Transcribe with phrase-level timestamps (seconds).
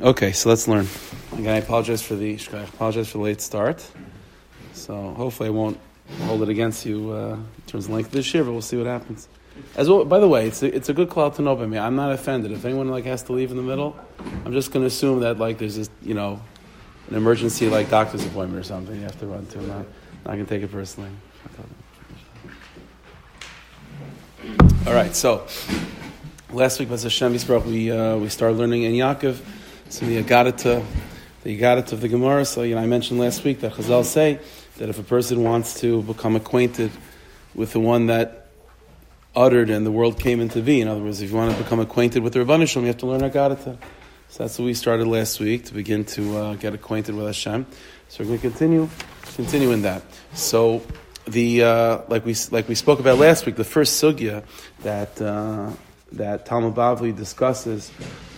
[0.00, 0.88] Okay, so let's learn.
[1.34, 3.86] Again, I apologize for the I apologize for the late start.
[4.72, 5.78] So hopefully, I won't
[6.22, 8.86] hold it against you uh, in terms of length this year, but we'll see what
[8.86, 9.28] happens.
[9.76, 11.76] As well, by the way, it's a, it's a good cloud to know by me.
[11.76, 13.94] I'm not offended if anyone like has to leave in the middle.
[14.46, 16.40] I'm just going to assume that like there's this, you know,
[17.10, 19.58] an emergency like doctor's appointment or something you have to run to.
[19.58, 19.86] I'm not,
[20.24, 21.10] not going to take it personally.
[24.86, 25.46] All right, so
[26.50, 27.64] last week was Hashem Yisrael.
[27.64, 29.40] We uh, we started learning Ein Yaakov.
[29.92, 30.82] So the Agadata,
[31.42, 32.46] the Agadata of the Gemara.
[32.46, 34.38] So you know, I mentioned last week that Chazal say
[34.78, 36.90] that if a person wants to become acquainted
[37.54, 38.46] with the one that
[39.36, 41.78] uttered and the world came into being, in other words, if you want to become
[41.78, 43.76] acquainted with the Rabbanah Shalom, you have to learn Agadata.
[44.30, 47.66] So that's what we started last week to begin to uh, get acquainted with Hashem.
[48.08, 48.88] So we're going to continue,
[49.34, 50.02] continue in that.
[50.32, 50.80] So
[51.26, 54.42] the uh, like we like we spoke about last week, the first sugya
[54.84, 55.70] that uh,
[56.12, 57.92] that Talmud Bavli discusses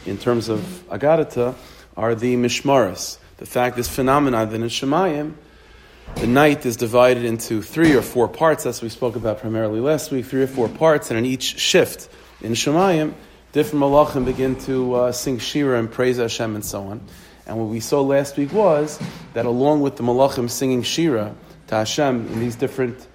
[0.07, 1.55] in terms of Agadata
[1.97, 3.19] are the Mishmaris.
[3.39, 5.35] The fact, this phenomenon that in Shemayim,
[6.17, 8.67] the night is divided into three or four parts.
[8.67, 12.09] as we spoke about primarily last week, three or four parts, and in each shift
[12.41, 13.15] in Shemayim,
[13.53, 17.01] different malachim begin to uh, sing Shira and praise Hashem and so on.
[17.47, 18.99] And what we saw last week was
[19.35, 21.35] that along with the malachim singing Shira
[21.69, 23.07] to Hashem in these different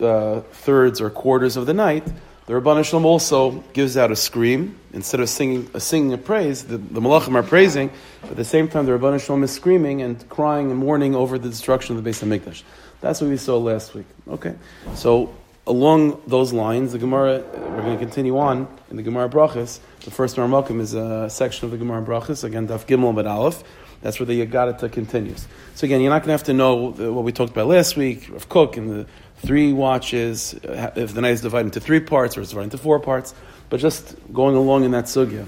[0.00, 2.06] uh, thirds or quarters of the night,
[2.48, 4.78] the Rabban Shalom also gives out a scream.
[4.94, 7.90] Instead of singing a, singing a praise, the, the Malachim are praising,
[8.22, 11.38] but at the same time the Rabban Shalom is screaming and crying and mourning over
[11.38, 12.62] the destruction of the Beis HaMikdash.
[13.02, 14.06] That's what we saw last week.
[14.26, 14.54] Okay,
[14.94, 15.34] so
[15.66, 19.78] along those lines, the Gemara, uh, we're going to continue on in the Gemara Brachas.
[20.00, 23.62] The first Marmakim is a section of the Gemara Brachas, again, Daf Gimel Bad Aleph.
[24.00, 25.46] That's where the Yagadata continues.
[25.74, 28.28] So again, you're not going to have to know what we talked about last week
[28.30, 29.06] of Cook and the
[29.38, 32.78] three watches, uh, if the night is divided into three parts or it's divided into
[32.78, 33.34] four parts,
[33.70, 35.46] but just going along in that sugya.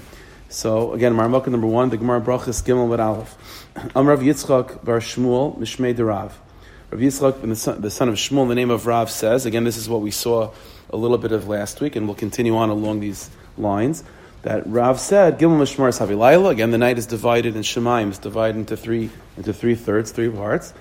[0.49, 3.65] So again, Marmukah number one, the Gemara Brachas Gimel Bad Aleph.
[3.95, 6.37] Am Rav Yitzchak Bar Shmuel Mishmei Rav.
[6.89, 10.01] Rav Yitzchak, the son, of Shmuel, the name of Rav says, again, this is what
[10.01, 10.51] we saw
[10.89, 14.03] a little bit of last week, and we'll continue on along these lines.
[14.41, 16.49] That Rav said, Gimel Mishmar Havilayla.
[16.49, 20.29] Again, the night is divided in Shemaim, it's divided into three into three thirds, three
[20.29, 20.73] parts.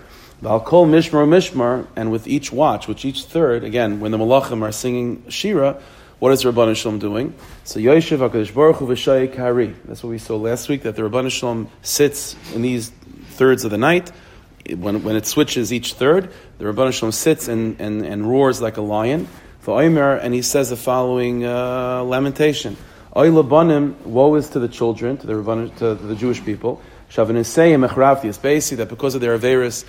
[0.43, 4.73] I'll Mishmar Mishmar, and with each watch, which each third, again, when the Malachim are
[4.73, 5.79] singing Shira,
[6.19, 7.35] what is Rabban Shalom doing?
[7.65, 9.75] So Yoshev HaKadosh Baruch Hu Kari.
[9.85, 12.89] That's what we saw last week, that the Rabban Shalom sits in these
[13.33, 14.13] thirds of the night.
[14.75, 18.79] When, when it switches each third, the Rabban Shalom sits and, and, and roars like
[18.79, 19.29] a lion.
[19.61, 22.79] For Omer, and he says the following uh, lamentation.
[23.15, 26.81] Oy labanim, woe is to the children, to the, to the Jewish people.
[27.11, 29.85] Shavanusei echrafti, it's basically that because of their Averis,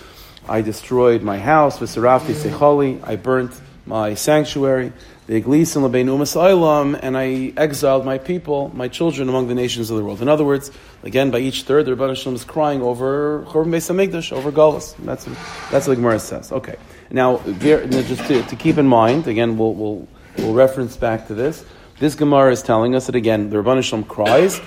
[0.47, 4.91] I destroyed my house, v'sarafti sechali, I burnt my sanctuary,
[5.27, 9.89] the Iglesin Labein Umas Olam, and I exiled my people, my children, among the nations
[9.89, 10.21] of the world.
[10.21, 10.71] In other words,
[11.03, 14.95] again, by each third, the Rebbe Shalom is crying over Chorban Beis Hamikdash, over Golas.
[14.97, 15.25] That's,
[15.71, 16.51] that's what the Gemara says.
[16.51, 16.75] Okay.
[17.09, 20.07] Now, just to, to, keep in mind, again, we'll, we'll,
[20.37, 21.63] we'll reference back to this.
[21.99, 24.59] This Gemara is telling us that, again, the Rebbe Shalom cries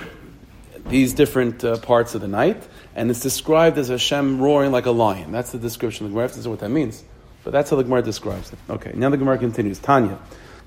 [0.87, 2.63] these different uh, parts of the night,
[2.95, 5.33] and it's described as Hashem roaring like a lion.
[5.33, 6.29] That's the description of the Gemara.
[6.29, 7.05] To say what that means,
[7.43, 8.59] but that's how the Gemara describes it.
[8.71, 9.79] Okay, now the Gemara continues.
[9.79, 10.19] Tanya,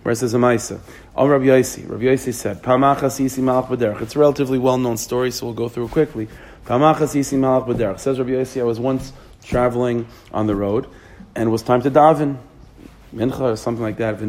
[0.04, 0.80] where it says Amaisa.
[1.16, 1.90] Oh, Om Rabbi Yaisi.
[1.90, 4.02] Rabbi Yaisi said, Pamachas Yisi Malach B'derech.
[4.02, 6.28] It's a relatively well-known story, so we'll go through it quickly.
[6.66, 8.00] Pamachas Yisi Malach B'derech.
[8.00, 10.88] Says Rabbi Yaisi, I was once traveling on the road,
[11.36, 12.38] and it was time to daven.
[13.16, 14.20] Mincha or something like that.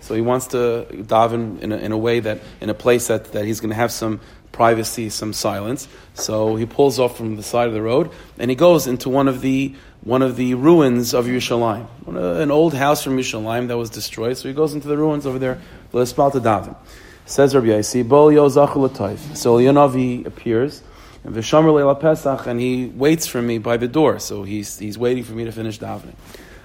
[0.00, 3.32] So he wants to daven in a, in a way that, in a place that,
[3.32, 4.20] that he's going to have some
[4.52, 5.88] privacy, some silence.
[6.14, 9.28] So he pulls off from the side of the road and he goes into one
[9.28, 9.74] of the
[10.04, 11.86] one of the ruins of Yerushalayim,
[12.40, 14.36] an old house from Yerushalayim that was destroyed.
[14.36, 15.60] So he goes into the ruins over there.
[15.92, 20.82] Says Rabbi Yaisi, Bol Yozachul So Yonavi appears.
[21.24, 24.18] And Vishamar Leila Pesach, and he waits for me by the door.
[24.18, 26.14] So he's, he's waiting for me to finish davening.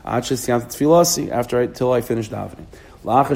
[0.04, 2.66] After I, till I finish davening.
[3.08, 3.36] After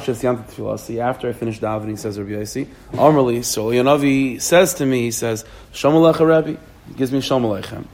[1.30, 6.28] I finish davening, says Rabbi Yossi, Amrli, so says to me, he says, Shalom Alecha
[6.28, 6.56] Rabbi,
[6.88, 7.86] he gives me Shalom Aleichem.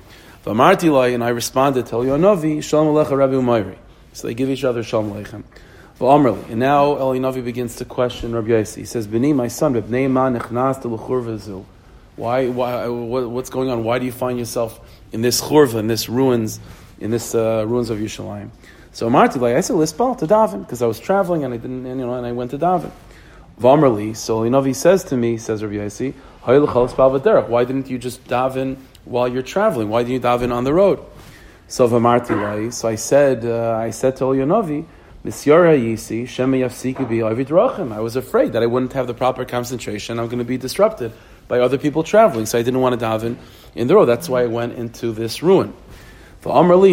[0.46, 3.76] V'amarti lai, and I responded, Tell Yonavi, Shalom Alecha Rabbi Umayri.
[4.14, 5.44] So they give each other Shalom Aleichem.
[6.00, 8.78] V'amrli, and now El Yonavi begins to question Rabbi Yossi.
[8.78, 11.66] He says, B'ni, my son, B'nei ma nechnas to l'chur
[12.18, 13.84] why, why, what's going on?
[13.84, 14.80] Why do you find yourself
[15.12, 16.60] in this churva, in this ruins,
[17.00, 18.50] in this uh, ruins of Yerushalayim?
[18.98, 21.86] So Marti, like I said, lispal to daven because I was traveling and I didn't,
[21.86, 22.90] and, you know, and I went to daven.
[23.62, 26.16] Vamrli, so know, says to me, says Rabbi Yossi,
[27.48, 29.90] why didn't you just daven while you're traveling?
[29.90, 31.00] Why didn't you daven on the road?
[31.68, 34.26] So Vamarti, so I said, uh, I said to
[37.20, 37.94] Avidrachim.
[37.94, 40.18] I was afraid that I wouldn't have the proper concentration.
[40.18, 41.14] I'm going to be disrupted
[41.48, 43.38] by other people traveling, so I didn't want to daven
[43.76, 44.06] in the road.
[44.06, 45.76] That's why I went into this ruin.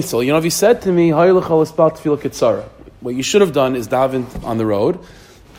[0.03, 4.45] So you know, if he said to me, What you should have done is daven
[4.45, 4.99] on the road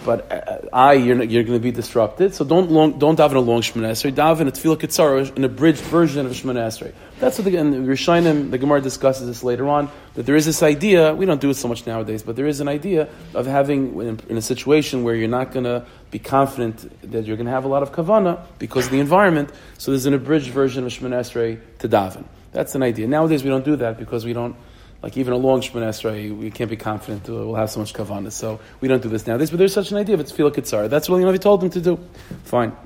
[0.06, 2.36] but uh, I, you're, you're going to be disrupted.
[2.36, 4.14] So don't long, don't daven a long Shemana Esrei.
[4.14, 6.94] Daven a Tefillah Kitzara, an abridged version of Shemana Esrei.
[7.20, 10.62] That's what the, and Rishonim, the Gemara discusses this later on, that there is this
[10.62, 14.00] idea, we don't do it so much nowadays, but there is an idea of having,
[14.00, 17.52] in, in a situation where you're not going to be confident that you're going to
[17.52, 20.92] have a lot of kavana because of the environment, so there's an abridged version of
[20.92, 22.26] Shemana Esrei to daven.
[22.56, 23.06] That's an idea.
[23.06, 24.56] Nowadays we don't do that because we don't
[25.04, 28.32] like even a long Shemon we can't be confident we'll have so much kavanah.
[28.32, 29.50] So we don't do this nowadays.
[29.50, 30.90] But there's such an idea of it's kitzar.
[30.90, 32.00] That's what Navi told him to do.
[32.46, 32.72] Fine.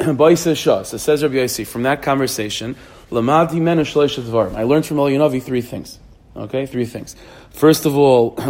[0.00, 0.34] So
[0.82, 2.74] says Rabbi Yossi, from that conversation,
[3.12, 3.36] I learned
[4.84, 6.00] from Elionavi three things.
[6.34, 7.14] Okay, three things.
[7.50, 8.34] First of all.
[8.34, 8.42] For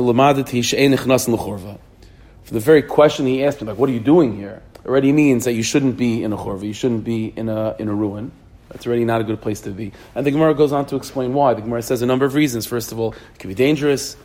[2.53, 4.63] the very question he asked me, like, what are you doing here?
[4.87, 7.89] Already means that you shouldn't be in a chorva, you shouldn't be in a, in
[7.89, 8.33] a ruin.
[8.75, 9.93] That's already not a good place to be.
[10.17, 11.55] And the Gemara goes on to explain why.
[11.55, 12.67] The Gemara says a number of reasons.
[12.67, 14.17] First of all, it can be dangerous.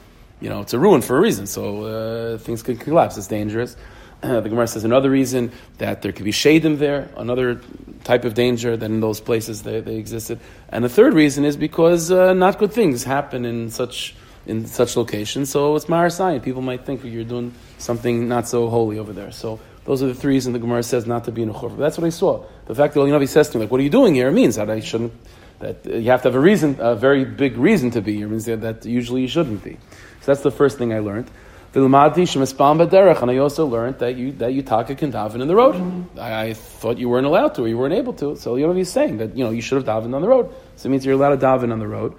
[0.41, 3.15] You know, it's a ruin for a reason, so uh, things can collapse.
[3.15, 3.77] It's dangerous.
[4.23, 7.61] Uh, the Gemara says another reason that there could be shadim there, another
[8.03, 10.39] type of danger that in those places they, they existed.
[10.69, 14.15] And the third reason is because uh, not good things happen in such
[14.47, 15.51] in such locations.
[15.51, 16.41] So it's Marasayan.
[16.41, 19.31] People might think you're doing something not so holy over there.
[19.31, 21.75] So those are the three reasons the Gemara says not to be in a churva.
[21.77, 22.45] That's what I saw.
[22.67, 24.29] The fact that Navi says to me, like, what are you doing here?
[24.29, 25.13] means that I shouldn't,
[25.61, 28.27] that you have to have a reason, a very big reason to be here.
[28.27, 29.79] It means that usually you shouldn't be.
[30.21, 31.31] So that's the first thing I learned.
[31.73, 35.75] And I also learned that you that you taka can daven in the road.
[36.19, 38.35] I, I, thought you weren't allowed to, or you weren't able to.
[38.35, 40.53] So you know he's saying that you know you should have davened on the road.
[40.75, 42.13] So it means you're allowed to daven on the road.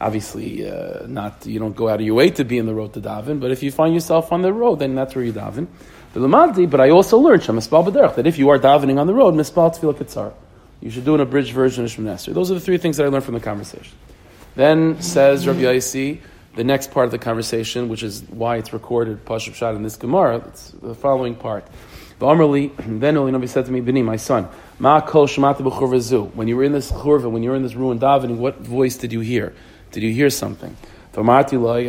[0.00, 2.94] Obviously, uh, not you don't go out of your way to be in the road
[2.94, 5.68] to daven, but if you find yourself on the road, then that's where you daven.
[6.14, 10.32] But I also learned that if you are davening on the road, mispal tefillah kitzar.
[10.80, 13.08] You should do an abridged version of Shemon Those are the three things that I
[13.08, 13.96] learned from the conversation.
[14.56, 16.20] Then says Rabbi Yaisi,
[16.56, 19.96] the next part of the conversation, which is why it's recorded Pashup Shad in this
[19.96, 21.66] Gemara, it's the following part.
[22.18, 24.48] Then Oli Nabi said to me, Bini, my son,
[24.78, 28.36] Ma kol When you were in this churva, when you were in this ruin davening,
[28.36, 29.54] what voice did you hear?
[29.90, 30.76] Did you hear something?
[31.14, 31.30] And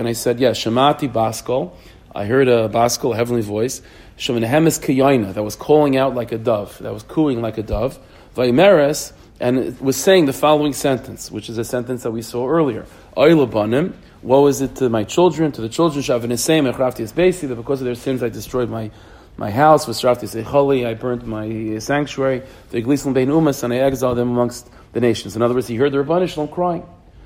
[0.08, 1.72] I said, yes, Shemati Baskol.
[2.16, 3.82] I heard a Baskol, a heavenly voice.
[4.18, 8.00] Shemenehemes Kiyayna, that was calling out like a dove, that was cooing like a dove.
[8.36, 12.86] Vaimeres, and was saying the following sentence, which is a sentence that we saw earlier.
[13.18, 17.82] Oilabanim, woe is it to my children, to the children, Shavinisem, Echraftias Basi, that because
[17.82, 18.92] of their sins I destroyed my,
[19.38, 24.18] my house, Vesraftias Echoli, I burnt my sanctuary, the Iglislim Bein Umas, and I exiled
[24.18, 25.36] them amongst the nations.
[25.36, 26.84] In other words, he heard the Shalom crying.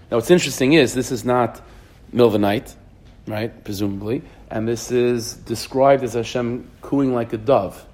[0.10, 1.62] Now, what's interesting is, this is not
[2.14, 2.74] middle of the night,
[3.28, 7.86] right, presumably and this is described as Hashem cooing like a dove.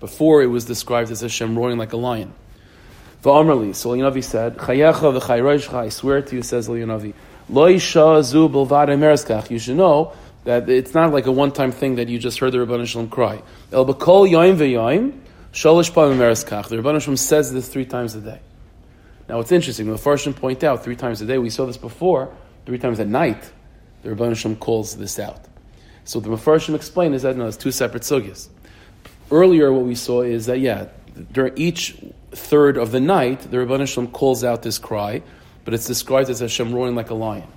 [0.00, 2.34] Before it was described as Hashem roaring like a lion.
[3.22, 7.14] V'amarli, so Elionavi said, Chayecha v'chayroishcha, I swear to you, says Elionavi,
[7.48, 10.12] Lo isha zu bilvad You should know
[10.44, 13.42] that it's not like a one-time thing that you just heard the Rabban Shalom cry.
[13.72, 15.18] El b'kol yoim v'yoim,
[15.52, 16.68] shalish pa mereskach.
[16.68, 18.40] The Rabban Shalom says this three times a day.
[19.26, 22.34] Now it's interesting, the Farshim point out three times a day, we saw this before,
[22.66, 23.42] three times at night,
[24.02, 25.40] the Rabban Shalom calls this out.
[26.04, 28.48] So the Mepharshim explain is that no, it's two separate sugyas.
[29.30, 30.88] Earlier, what we saw is that yeah,
[31.32, 31.96] during each
[32.32, 35.22] third of the night, the Rabban Shalom calls out this cry,
[35.64, 37.48] but it's described as Hashem roaring like a lion.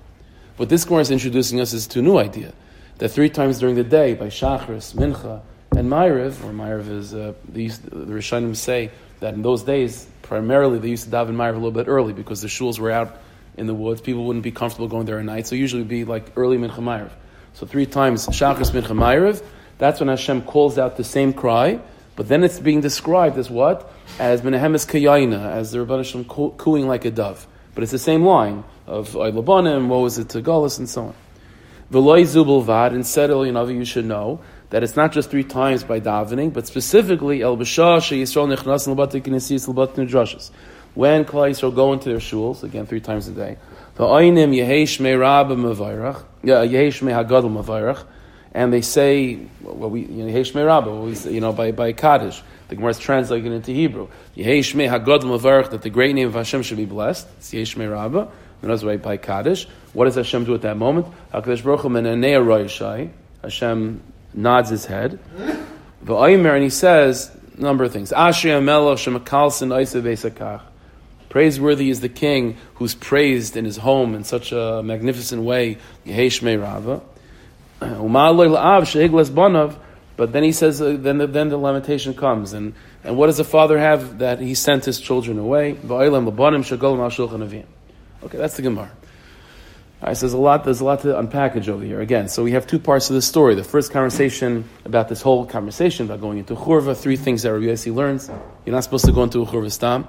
[0.57, 2.53] What this Gemara is introducing us is to a new idea
[2.97, 7.33] that three times during the day, by Shachris, Mincha, and Ma'ariv, or Ma'ariv is uh,
[7.47, 11.71] the Rishonim say that in those days, primarily they used to daven Ma'ariv a little
[11.71, 13.17] bit early because the shuls were out
[13.55, 14.01] in the woods.
[14.01, 16.77] People wouldn't be comfortable going there at night, so usually it'd be like early Mincha
[16.77, 17.11] Ma'ariv.
[17.57, 19.43] So three times Shachris Mincha Ma'ariv,
[19.79, 21.79] that's when Hashem calls out the same cry,
[22.15, 23.91] but then it's being described as what?
[24.19, 27.47] As Menehemes Kayayna, as the Rabban Hashem cooing like a dove.
[27.73, 31.15] But it's the same line of Aylabanim, what was it to Golis, and so on.
[31.91, 35.83] V'loy Zubulvad, and said oh, Elionavi, you should know that it's not just three times
[35.83, 40.51] by davening, but specifically El B'shah Yisrael Nechnas L'batik Nesis Nedrashas.
[40.93, 43.57] When Klal Yisrael go into their shuls, again three times a day,
[43.97, 48.05] the Oinim Yehesh Me Rabba Mevayrach, Yehesh Me Hagadol Mevayrach,
[48.53, 52.41] and they say, well, we, you know, Rabba, we you know, by, by Kaddish.
[52.67, 54.07] The Gemara is translated into Hebrew.
[54.35, 57.27] Yehesh Me Hagadol Mevayrach, that the great name of Hashem should be blessed.
[57.37, 58.31] It's Yehesh Me Rabba.
[58.61, 59.67] Another way by Kaddish.
[59.93, 61.07] What does Hashem do at that moment?
[61.33, 63.09] Hakadosh Baruch Hu Menanei Roishai.
[63.41, 64.01] Hashem
[64.33, 65.19] nods his head.
[66.03, 68.11] The Oimer, and he says a number of things.
[68.11, 70.61] Asher Amelach Shemakalsin Isa Besakach.
[71.29, 75.77] Praiseworthy is the king who's praised in his home in such a magnificent way.
[80.17, 82.53] But then he says, uh, then, the, then the lamentation comes.
[82.53, 84.17] And, and what does the father have?
[84.17, 85.73] That he sent his children away.
[85.73, 85.77] Okay,
[88.37, 88.91] that's the Gemara.
[90.01, 90.63] All right, so there's a lot.
[90.63, 92.01] There's a lot to unpackage over here.
[92.01, 93.55] Again, so we have two parts of the story.
[93.55, 96.97] The first conversation about this whole conversation about going into churva.
[96.97, 98.29] Three things that Rabbi Yossi learns.
[98.65, 100.07] You're not supposed to go into a churva stam.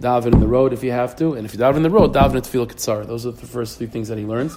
[0.00, 2.14] Daven in the road if you have to, and if you daven in the road,
[2.14, 3.06] daven at tefillah kitzar.
[3.06, 4.54] Those are the first three things that he learns.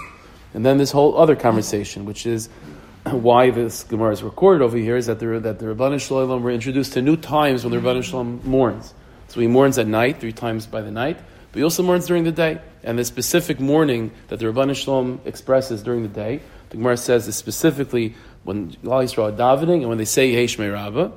[0.54, 2.50] And then this whole other conversation, which is
[3.04, 6.52] why this Gemara is recorded over here, is that the that the Rabbanan Shalom were
[6.52, 8.94] introduced to new times when the Rabbanan Shalom mourns.
[9.28, 11.18] So he mourns at night, three times by the night,
[11.52, 12.62] but he also mourns during the day.
[12.84, 17.28] And the specific mourning that the Rabban Shalom expresses during the day, the Gemara says
[17.28, 21.12] is specifically when Klal Yisrael davening and when they say Yehesh Rabbah,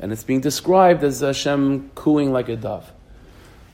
[0.00, 2.90] and it's being described as Hashem cooing like a dove.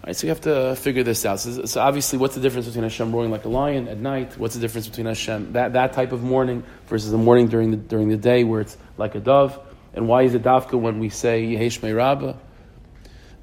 [0.07, 1.41] Right, so you have to figure this out.
[1.41, 4.39] So, so, obviously, what's the difference between Hashem roaring like a lion at night?
[4.39, 7.77] What's the difference between Hashem that, that type of mourning versus the mourning during the
[7.77, 9.59] during the day where it's like a dove?
[9.95, 12.35] And why is it dafka when we say Yehesh Rabbah?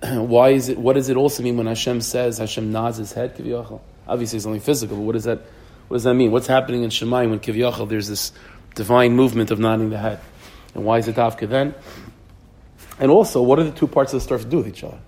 [0.21, 0.77] why is it?
[0.77, 3.35] What does it also mean when Hashem says Hashem nods his head?
[3.35, 3.81] Kiviyachal.
[4.07, 5.39] Obviously, it's only physical, but what does that,
[5.89, 6.31] what does that mean?
[6.31, 8.31] What's happening in Shemayim when Kivyachal, there's this
[8.73, 10.21] divine movement of nodding the head?
[10.75, 11.75] And why is it Dafka then?
[12.99, 14.99] And also, what are the two parts of the story to do with each other?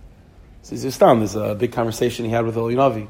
[0.65, 3.07] So Zistam, there's a big conversation he had with Elionavi.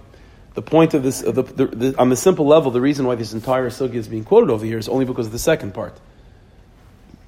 [0.56, 3.32] The point of this, the, the, the, on the simple level, the reason why this
[3.32, 5.98] entire sugya is being quoted over here is only because of the second part.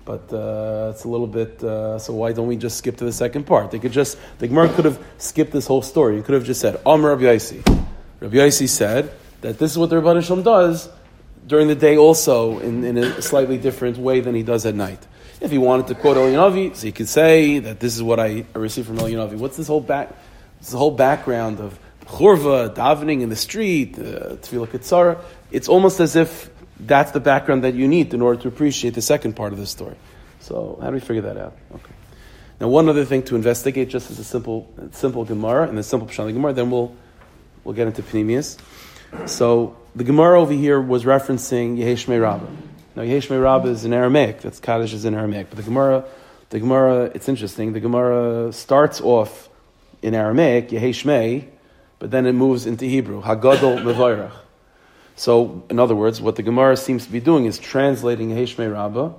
[0.04, 1.64] But uh, it's a little bit.
[1.64, 3.72] Uh, so why don't we just skip to the second part?
[3.72, 6.18] They could just the Gemara could have skipped this whole story.
[6.18, 7.88] You could have just said Amr Rabbi Yaisi.
[8.20, 10.90] Rabbi Yossi said that this is what the Shalom does
[11.48, 15.08] during the day also in, in a slightly different way than he does at night.
[15.40, 18.46] If he wanted to quote Eliyavi, so he could say that this is what I
[18.54, 19.36] received from Eliyavi.
[19.38, 20.10] What's this whole back?
[20.60, 25.22] This whole background of churva, davening in the street, uh, tefillah ketzara.
[25.52, 29.02] It's almost as if that's the background that you need in order to appreciate the
[29.02, 29.96] second part of the story.
[30.40, 31.56] So how do we figure that out?
[31.74, 31.94] Okay.
[32.60, 36.08] Now, one other thing to investigate, just as a simple, simple Gemara and the simple
[36.08, 36.96] Pshat Gemara, then we'll
[37.68, 38.58] We'll get into Pneumius.
[39.26, 42.48] So the Gemara over here was referencing Yeheshme Rabbah.
[42.98, 44.42] Now Yeheshme Rabbah is in Aramaic.
[44.42, 45.52] That's Kaddish is in Aramaic.
[45.52, 46.04] But the Gemara,
[46.50, 47.74] the Gemara, it's interesting.
[47.74, 49.50] The Gemara starts off
[50.02, 51.46] in Aramaic, Yeheshme,
[52.00, 54.32] but then it moves into Hebrew, Hagadol Mevayrach.
[55.16, 59.14] So, in other words, what the Gemara seems to be doing is translating Yeheshme Rabbah,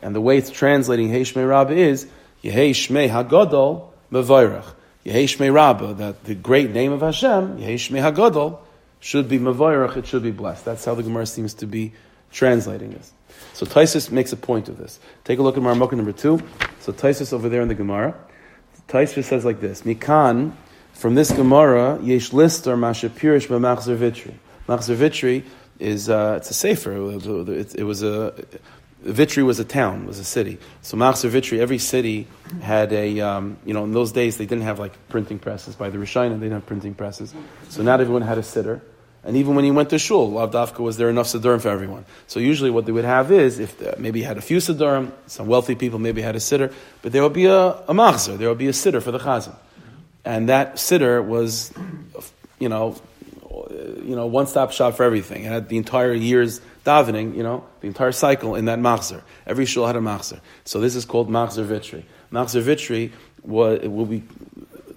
[0.00, 2.06] and the way it's translating Yeheshme Rabbah is
[2.42, 4.72] Yeheshme Hagadol Mevayrach.
[5.04, 8.60] Yeheshme Rabbah, that the great name of Hashem, Yeheshme Hagadol,
[8.98, 10.64] should be Mavayrach, it should be blessed.
[10.64, 11.92] That's how the Gemara seems to be
[12.32, 13.12] translating this.
[13.52, 15.00] So Taisus makes a point of this.
[15.24, 16.40] Take a look at Marmukah number two.
[16.80, 18.14] So Taisus over there in the Gemara,
[18.88, 20.52] Taisus says like this: Mikan,
[20.92, 24.34] from this Gemara, Yesh Lister Mashapirish Machzer Vitri.
[24.68, 25.44] Machzer Vitri
[25.78, 27.10] is uh, it's a sefer.
[27.12, 28.34] It, it was a
[29.02, 30.58] Vitry was a town, was a city.
[30.82, 32.26] So Machzer Vitry, every city
[32.60, 35.88] had a, um, you know, in those days they didn't have like printing presses by
[35.88, 37.34] the Rishonim, they didn't have printing presses.
[37.70, 38.82] So not everyone had a sitter.
[39.22, 42.06] And even when he went to shul, Lavdafka was there enough siddurim for everyone.
[42.26, 45.74] So usually what they would have is, if maybe had a few siddurim, some wealthy
[45.74, 46.72] people maybe had a sitter,
[47.02, 49.54] but there would be a, a machzer, there would be a sitter for the chazan.
[50.24, 51.72] And that sitter was,
[52.58, 52.96] you know,
[54.02, 55.44] you know, one-stop shop for everything.
[55.44, 59.22] It had the entire year's davening, you know, the entire cycle in that machzer.
[59.46, 60.40] Every shul had a machzer.
[60.64, 62.04] So this is called machzer vitri.
[62.32, 63.12] Machzer vitri
[63.42, 64.22] was, will be,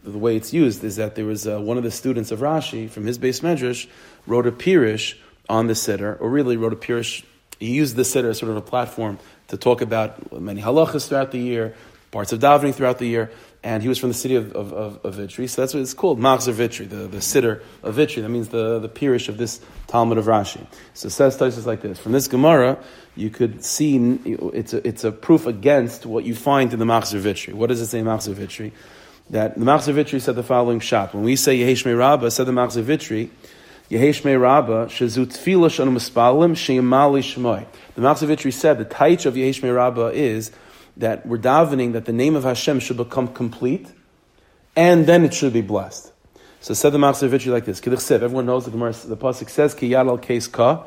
[0.04, 2.90] the way it's used is that there was uh, one of the students of Rashi
[2.90, 3.88] from his base medrash
[4.28, 5.18] wrote a pirish
[5.50, 7.24] on the sitter, or really wrote a pirish.
[7.60, 11.32] He used the sitter as sort of a platform to talk about many halachas throughout
[11.32, 11.76] the year,
[12.12, 13.32] parts of davening throughout the year,
[13.64, 15.94] and he was from the city of, of, of, of Vitry, so that's what it's
[15.94, 18.22] called, Machzer Vitry, the, the sitter of Vitry.
[18.22, 20.66] That means the, the pirish of this Talmud of Rashi.
[20.94, 21.98] So it says Taisus like this.
[21.98, 22.78] From this Gemara,
[23.16, 27.20] you could see it's a, it's a proof against what you find in the Machzer
[27.20, 27.54] Vitry.
[27.54, 28.74] What does it say in Machzer Vitry?
[29.30, 31.14] That the Machzer Vitry said the following shot.
[31.14, 33.32] When we say Yehesh Rabbah, said the Machzer Vitry,
[33.94, 37.66] Yehesh Rabbah, Shezut Tfilah Shanu Mispalim, Sheyamali Shemoy.
[37.96, 40.52] The Machzer Vitry said the taich of Yehesh Rabbah is
[40.98, 43.88] that we're davening that the name of Hashem should become complete,
[44.76, 46.12] and then it should be blessed.
[46.62, 48.12] So said the Machzor Vitri like this.
[48.12, 50.86] Everyone knows the Gemara, the pasuk says Kiyad al Kes Ka.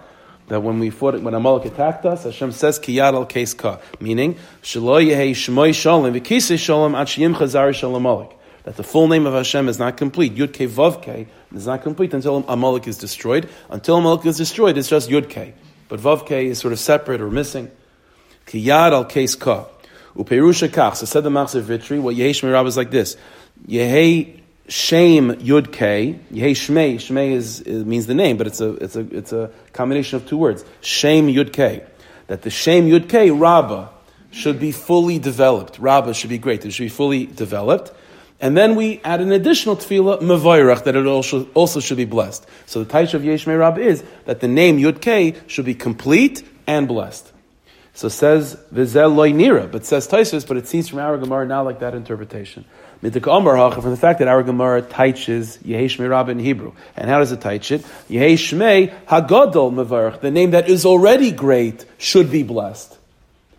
[0.49, 4.37] That when we fought, when Amalek attacked us, Hashem says Kiyad al Kes Ka, meaning
[4.63, 8.36] Shelo Yehei Shmoy Shalom V'Kisei Shalom Achiyim Chazar Shalom Amalek.
[8.67, 10.35] That the full name of Hashem is not complete.
[10.35, 13.49] Yud Ke Vav Ke is not complete until Amalek is destroyed.
[13.71, 15.55] Until Amalek is destroyed, it's just Yud Ke.
[15.89, 17.71] But Vav Ke is sort of separate or missing.
[18.47, 19.67] Kiyad al Kes Ka.
[20.17, 20.97] Uperusha kach.
[20.97, 22.01] So said the Machzor Vitri.
[22.01, 23.17] What Yehesh Mirab is like this.
[23.69, 26.19] Yehei Shem Yud K.
[26.33, 26.97] Yehei Shmei.
[26.97, 30.39] Shmei is, means the name, but it's a it's a it's a combination of two
[30.39, 30.65] words.
[30.81, 31.85] Shem Yud K.
[32.27, 33.91] that the Shem Yud K, Rabbah,
[34.33, 35.79] should be fully developed.
[35.79, 36.65] Rabbah should be great.
[36.65, 37.93] It should be fully developed.
[38.41, 42.47] And then we add an additional tefillah, mevayrach, that it also, also should be blessed.
[42.67, 46.43] So the taisha of Yesh Rab is that the name Yud K should be complete
[46.67, 47.33] and blessed.
[47.95, 51.65] So says Vizel loy nira, but says Taisus, but it seems from our Gemara now
[51.65, 52.67] like that interpretation.
[53.01, 56.73] From the fact that our Gemara teaches Yehesh Rab in Hebrew.
[56.95, 57.83] And how does it teach it?
[58.11, 58.53] Yehesh
[59.07, 62.97] Hagadol Mevarach, the name that is already great should be blessed.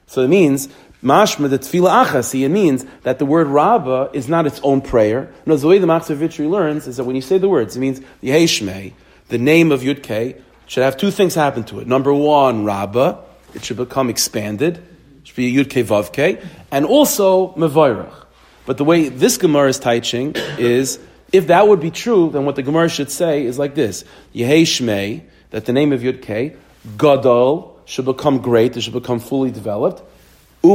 [0.05, 0.69] So it means
[1.03, 5.31] Mashma, the tefillah achasi, it means that the word Rabbah is not its own prayer.
[5.45, 7.79] No, the way the Machzor Vitri learns is that when you say the words, it
[7.79, 8.93] means the Yeheshmei,
[9.29, 10.35] the name of Yud Kei,
[10.65, 11.87] should have two things happen to it.
[11.87, 13.19] Number one, Rabbah,
[13.53, 18.25] it should become expanded, it should be Yud Kei Kei, and also Mevairach.
[18.65, 20.99] But the way this Gemara is teaching is,
[21.31, 25.23] if that would be true, then what the Gemara should say is like this: Yeheshmei,
[25.51, 26.55] that the name of Yud Kei,
[26.97, 30.01] Gadol, should become great, it should become fully developed,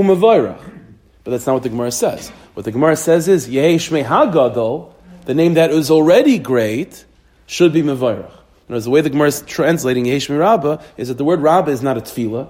[0.01, 2.31] But that's not what the Gemara says.
[2.55, 4.93] What the Gemara says is, Yehesh HaGadol,
[5.25, 7.05] the name that is already great,
[7.47, 8.33] should be Mavirach.
[8.67, 11.83] Whereas the way the Gemara is translating Yehesh Rabbah is that the word Rabbah is
[11.83, 12.49] not a tefillah.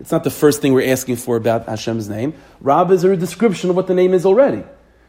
[0.00, 2.34] It's not the first thing we're asking for about Hashem's name.
[2.60, 4.64] Rabbah is a description of what the name is already.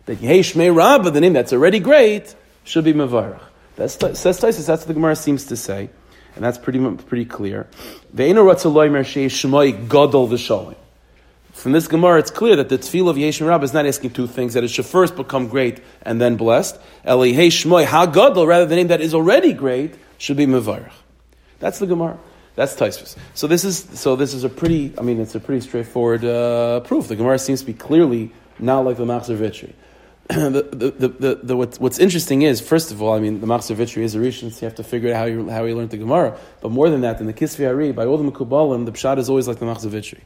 [0.05, 3.41] That Yehesh Rabbah, the name that's already great, should be Mavirach.
[3.75, 5.89] That's, Taisus, that's what the Gemara seems to say.
[6.35, 7.67] And that's pretty, pretty clear.
[8.15, 10.75] Ve'enu ratzaloy mer she'esh gadol v'sholim.
[11.59, 14.27] From this Gemara, it's clear that the tefillah of Yeshua Rabbah is not asking two
[14.27, 16.79] things, that it should first become great and then blessed.
[17.05, 20.93] Elihei Shmoy HaGadol, rather the name that is already great, should be Mevarach.
[21.59, 22.17] That's the Gemara.
[22.55, 23.17] That's Taisvis.
[23.33, 24.93] So this is so this is a pretty.
[24.97, 27.09] I mean, it's a pretty straightforward uh, proof.
[27.09, 29.73] The Gemara seems to be clearly not like the Machzor Vitri.
[30.29, 33.75] the, the, the, the, what's, what's interesting is, first of all, I mean, the Machzor
[33.75, 35.89] Vitri is a Rishon, so you have to figure out how you how you learned
[35.89, 36.37] the Gemara.
[36.61, 39.27] But more than that, in the Kisvi Ari, by all the Mekubalim, the Pshat is
[39.27, 40.21] always like the Machzor Vitri.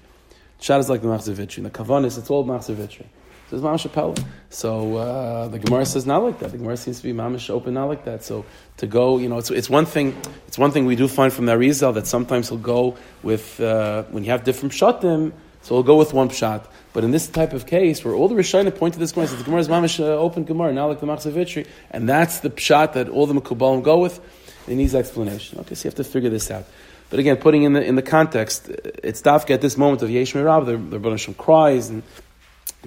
[0.63, 1.61] Shad is like the Machzor Vitri.
[1.61, 3.03] The Kavanis, it's all Machzor Vitri.
[3.49, 4.25] So it's Mamash.
[4.49, 6.53] So uh, the Gemara says not like that.
[6.53, 8.23] The Gemara seems to be Mamash open not like that.
[8.23, 8.45] So
[8.77, 10.15] to go, you know, it's, it's one thing.
[10.47, 14.03] It's one thing we do find from the Arizal that sometimes he'll go with uh,
[14.03, 15.33] when you have different shatim.
[15.63, 16.65] So he'll go with one pshat.
[16.93, 19.39] But in this type of case, where all the Rishonim point to this Gemara, says
[19.39, 22.49] the Gemara is Mamash uh, open Gemara, not like the Machzor Vitri, and that's the
[22.49, 24.21] pshat that all the Mekubalim go with.
[24.67, 25.59] It needs explanation.
[25.59, 26.65] Okay, so you have to figure this out.
[27.09, 30.33] But again, putting in the in the context, it's dafka at this moment of Yesh
[30.33, 32.03] Mirab, the the Rebbeinu cries and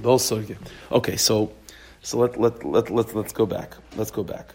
[0.05, 0.45] also
[0.91, 1.17] okay.
[1.17, 1.53] So
[2.03, 3.77] so let let let let let's go back.
[3.97, 4.55] Let's go back.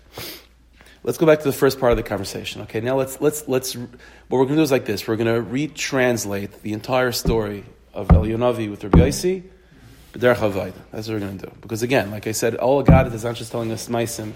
[1.03, 2.62] Let's go back to the first part of the conversation.
[2.63, 3.75] Okay, now let's let's let's.
[3.75, 3.89] What
[4.29, 8.07] we're going to do is like this: we're going to retranslate the entire story of
[8.10, 9.43] Elyonavi with Rabbi Yossi,
[10.13, 10.73] B'derech.
[10.91, 11.51] That's what we're going to do.
[11.62, 14.34] Because again, like I said, all God is not just telling us meisim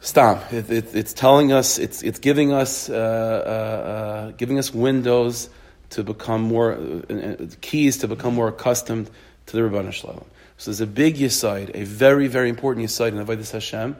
[0.00, 0.52] Stop.
[0.52, 5.48] It, it, it's telling us, it's, it's giving us, uh, uh, uh, giving us windows
[5.90, 9.10] to become more, uh, keys to become more accustomed
[9.46, 10.24] to the Rabbanu Shalom.
[10.58, 13.96] So there's a big yisaid, a very, very important yisaid in Avodah Hashem,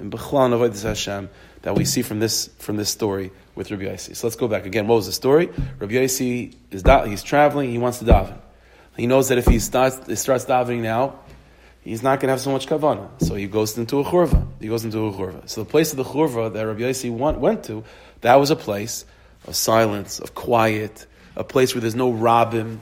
[0.00, 1.30] in Bechlan Avodah Hashem,
[1.62, 4.14] that we see from this, from this story with Rabbi Yossi.
[4.14, 4.86] So let's go back again.
[4.86, 5.46] What was the story?
[5.78, 8.38] Rabbi Yossi is he's traveling, he wants to daven.
[8.96, 11.20] He knows that if he starts, he starts davening now,
[11.84, 13.08] he's not going to have so much kavana.
[13.22, 14.46] So he goes into a churva.
[14.60, 15.48] He goes into a churva.
[15.48, 17.84] So the place of the churva that Rabbi Yossi went to,
[18.22, 19.04] that was a place
[19.46, 22.78] of silence, of quiet, a place where there's no rabbim.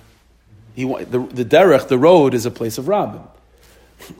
[0.74, 3.26] He, the, the derech, the road, is a place of rabbim.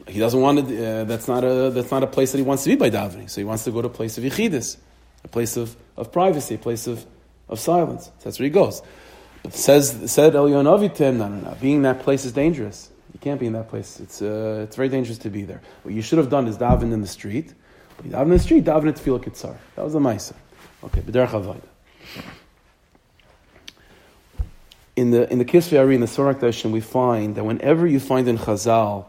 [0.07, 0.87] He doesn't want to.
[0.87, 1.71] Uh, that's not a.
[1.71, 3.29] That's not a place that he wants to be by davening.
[3.29, 4.77] So he wants to go to a place of yichidus,
[5.25, 7.05] a place of, of privacy, a place of,
[7.49, 8.05] of silence.
[8.05, 8.81] So that's where he goes.
[9.43, 11.57] But says said Elyon Avitim, no, no, no.
[11.61, 12.92] Being that place is dangerous.
[13.13, 14.01] You can't be in that place.
[14.01, 15.61] It's, uh, it's very dangerous to be there.
[15.83, 17.53] What you should have done is daven in the street.
[17.97, 19.57] But you daven in the street, daven at Tefillah Kitzar.
[19.77, 20.35] That was the Maisa.
[20.85, 21.63] Okay, B'derech Havayda.
[24.97, 27.99] In the, in the Kisvei Ari, in the Sorak Dashim, we find that whenever you
[28.01, 29.07] find in Chazal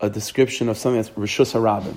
[0.00, 1.96] a description of something that's Rishus Harabim,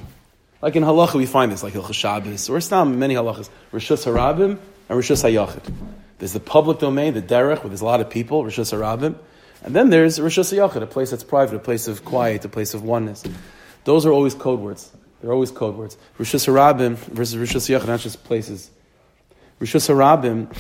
[0.62, 4.58] like in Halacha we find this, like Hilchah Shabbos, or Stam, many Halachas, Rishus Harabim
[4.90, 5.74] and Rishus Hayachid.
[6.20, 9.16] There's the public domain, the derech, where there's a lot of people, Rishus Harabim.
[9.64, 12.74] And then there's Rosh Hashanah, a place that's private, a place of quiet, a place
[12.74, 13.24] of oneness.
[13.84, 14.92] Those are always code words.
[15.22, 15.98] They're always code words.
[16.18, 18.70] Rosh Hashanah versus Rosh Hashanah, not just places.
[19.60, 20.56] Rosh Hashanah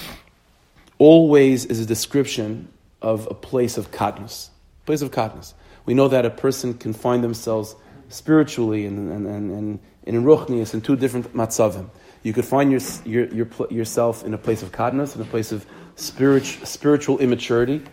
[0.97, 2.67] always is a description
[3.01, 4.49] of a place of katnus.
[4.85, 5.53] Place of katnus.
[5.85, 7.75] We know that a person can find themselves
[8.09, 11.89] spiritually and, and, and, and in ruchnius in two different matzavim.
[12.23, 15.51] You could find your, your, your, yourself in a place of katnus, in a place
[15.51, 17.83] of spiritual, spiritual immaturity,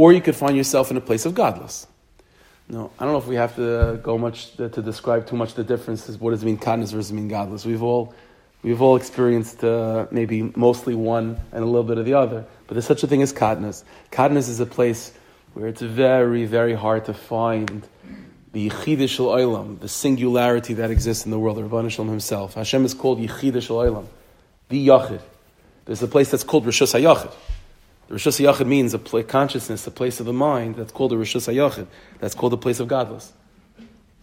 [0.00, 1.86] or you could find yourself in a place of gadlus.
[2.68, 5.54] No, I don't know if we have to go much to, to describe too much
[5.54, 6.16] the differences.
[6.18, 7.66] What does it mean, kindness versus mean gadlus?
[7.66, 8.14] We've all
[8.62, 12.44] We've all experienced uh, maybe mostly one and a little bit of the other.
[12.66, 13.84] But there's such a thing as Katnas.
[14.12, 15.12] Katnas is a place
[15.54, 17.82] where it's very, very hard to find
[18.52, 22.54] the Yechidah Shel Olam, the singularity that exists in the world, of Rabban Shalom himself.
[22.54, 24.06] Hashem is called Yechidah Shel Olam,
[24.68, 25.22] the Yachid.
[25.86, 27.32] There's a place that's called Rishus HaYachid.
[28.10, 31.14] The Rishus HaYachid means a pl- consciousness, a place of the mind, that's called the
[31.14, 31.86] Rishus HaYachid.
[32.18, 33.30] That's called the place of gadlus.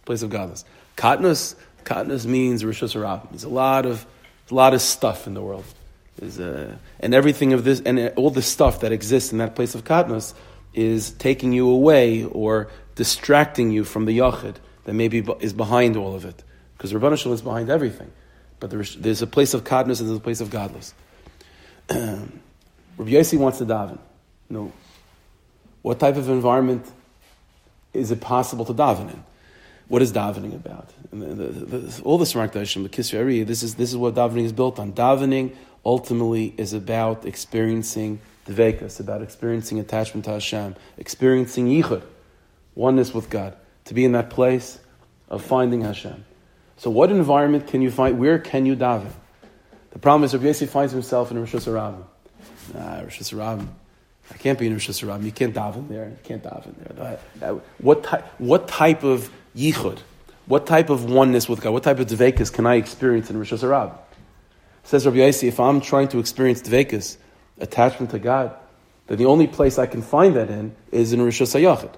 [0.04, 0.64] Place of gadlus.
[0.98, 3.30] Katnas, Katnas means Rishus HaRab.
[3.30, 4.04] There's a lot of,
[4.50, 5.64] a lot of stuff in the world.
[6.20, 9.84] Uh, and everything of this, and all the stuff that exists in that place of
[9.84, 10.34] Katnas
[10.74, 16.14] is taking you away or distracting you from the Yachid that maybe is behind all
[16.14, 16.44] of it.
[16.76, 18.12] Because Rabban Shalom is behind everything.
[18.60, 20.92] But there's, there's a place of Katnas and there's a place of gadlus.
[22.98, 23.98] Rabbi Yossi wants to daven.
[24.50, 24.72] No.
[25.82, 26.84] What type of environment
[27.94, 29.24] is it possible to daven in?
[29.86, 30.90] What is davening about?
[31.10, 34.44] The, the, the, all the Smart Dashim, the Kisri this is this is what davening
[34.44, 34.92] is built on.
[34.92, 42.02] Davening ultimately is about experiencing dvekas, it's about experiencing attachment to Hashem, experiencing yichud,
[42.74, 43.56] oneness with God,
[43.86, 44.78] to be in that place
[45.30, 46.24] of finding Hashem.
[46.76, 48.18] So, what environment can you find?
[48.18, 49.12] Where can you daven?
[49.90, 52.04] The problem is Rabbi Yossi finds himself in Rosh Hashanah.
[52.74, 53.66] Nah, Rosh Hashanah.
[54.30, 55.24] I can't be in Rosh Hashanah.
[55.24, 56.08] You can't daven there.
[56.08, 57.60] You can't daven there.
[57.78, 59.98] What, type, what type of yichud,
[60.46, 63.52] what type of oneness with God, what type of dvekas can I experience in Rosh
[63.52, 63.96] Hashanah?
[64.84, 67.16] Says Rabbi Yossi, if I'm trying to experience dvekas,
[67.58, 68.54] attachment to God,
[69.06, 71.94] then the only place I can find that in is in Rosh Hashanah.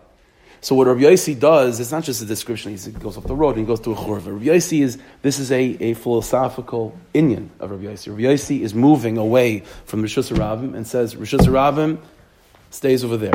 [0.63, 3.57] So what Rabbi Yossi does, it's not just a description, he goes off the road
[3.57, 4.27] and he goes to a churva.
[4.27, 8.09] Rabbi Yossi is, this is a, a philosophical inyan of Rabbi Yossi.
[8.09, 11.99] Rabbi Yossi is moving away from Rishus Rabbim and says, Rishus Rabbim
[12.71, 13.33] stays over there.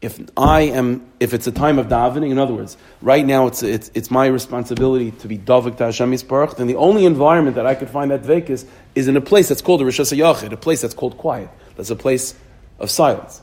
[0.00, 3.62] If I am, if it's a time of davening, in other words, right now it's,
[3.62, 7.66] it's, it's my responsibility to be davik to Hashem Yisparach, then the only environment that
[7.66, 8.66] I could find that dvekas
[8.96, 11.50] is in a place that's called a Rishus a place that's called quiet.
[11.76, 12.34] That's a place
[12.80, 13.42] of silence.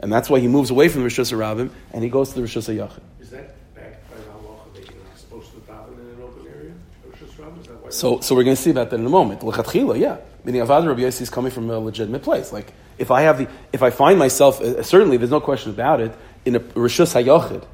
[0.00, 2.46] And that's why he moves away from the Rishus Rabbim and he goes to the
[2.46, 3.00] Rishus Yachid.
[3.20, 6.46] Is that backed by the halacha that you're not supposed to daven in an open
[6.46, 6.72] area?
[7.08, 7.90] Rishus Ram, is that why?
[7.90, 9.42] So, so we're going to see about that in a moment.
[9.42, 10.18] L'chatchila, yeah.
[10.44, 12.52] Meaning Avad Rabbi Yossi is coming from a legitimate place.
[12.52, 16.00] Like, if I have the, if I find myself, uh, certainly there's no question about
[16.00, 16.12] it,
[16.44, 17.64] in a Rishus HaYachid,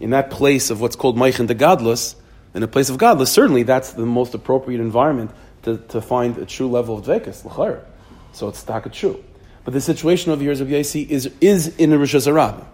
[0.00, 2.14] in that place of what's called Meichin de Gadlus,
[2.54, 5.30] in a place of Gadlus, certainly that's the most appropriate environment
[5.62, 7.84] to, to find a true level of Dvekas, L'chara.
[8.32, 9.22] So it's taka true.
[9.64, 12.66] But the situation over here of Yossi is, is in Rosh Hashanah.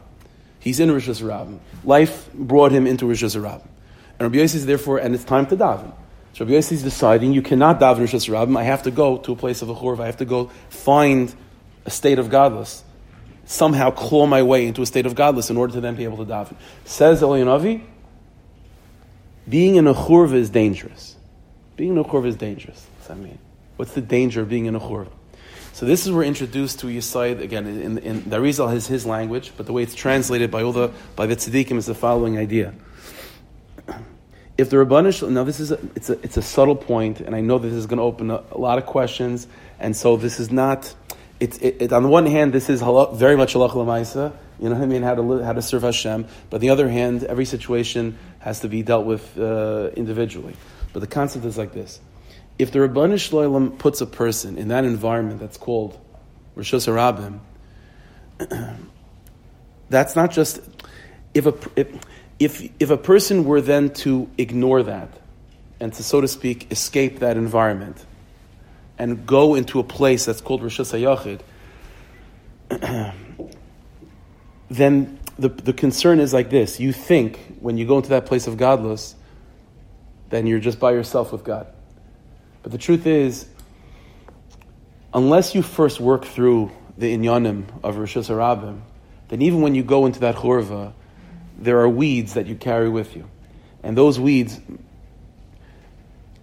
[0.61, 1.59] He's in Rosh Hashanah.
[1.85, 3.67] Life brought him into Rosh Hashanah.
[4.19, 5.93] And Rabbi Yossi is therefore, and it's time to daven.
[6.33, 8.57] So Rabbi Yossi is deciding, you cannot daven Rosh Hashanah.
[8.57, 10.01] I have to go to a place of a churv.
[10.01, 11.35] I have to go find
[11.85, 12.83] a state of gadlus.
[13.45, 16.19] Somehow claw my way into a state of gadlus in order to then be able
[16.19, 16.57] to daven.
[16.85, 17.85] Says Elianavi,
[19.49, 21.15] being in a churva is dangerous.
[21.77, 22.85] Being in a churva is dangerous.
[22.97, 23.39] What's that mean?
[23.77, 25.11] What's the danger of being in a churva?
[25.77, 27.67] So this is where we're introduced to Yisaid again.
[27.67, 31.27] In, in, the has his language, but the way it's translated by all the by
[31.27, 32.73] the tzaddikim is the following idea.
[34.57, 37.43] If the Rabbanish, now this is a, it's a it's a subtle point, and I
[37.43, 40.51] know this is going to open a, a lot of questions, and so this is
[40.51, 40.95] not.
[41.41, 44.33] It's it, it, on the one hand, this is very much halach lemaisa.
[44.59, 45.03] You know what I mean?
[45.03, 46.25] How to live, how to serve Hashem.
[46.49, 50.57] But on the other hand, every situation has to be dealt with uh, individually.
[50.95, 52.01] But the concept is like this:
[52.59, 55.99] if the Rabbanu Shloim puts a person in that environment that's called
[56.57, 57.41] Rishos Harabim,
[59.91, 60.61] that's not just
[61.35, 61.55] if a
[62.39, 65.09] if if a person were then to ignore that
[65.81, 68.05] and to so to speak escape that environment
[68.99, 71.41] and go into a place that's called Rishos Hayachid,
[74.71, 78.47] then the the concern is like this: you think when you go into that place
[78.47, 79.15] of gadlus,
[80.31, 81.67] then you're just by yourself with God.
[82.67, 83.47] But the truth is,
[85.15, 88.81] unless you first work through the inyanim of Rishus Harabim,
[89.29, 90.93] then even when you go into that churva,
[91.57, 93.29] there are weeds that you carry with you.
[93.85, 94.61] And those weeds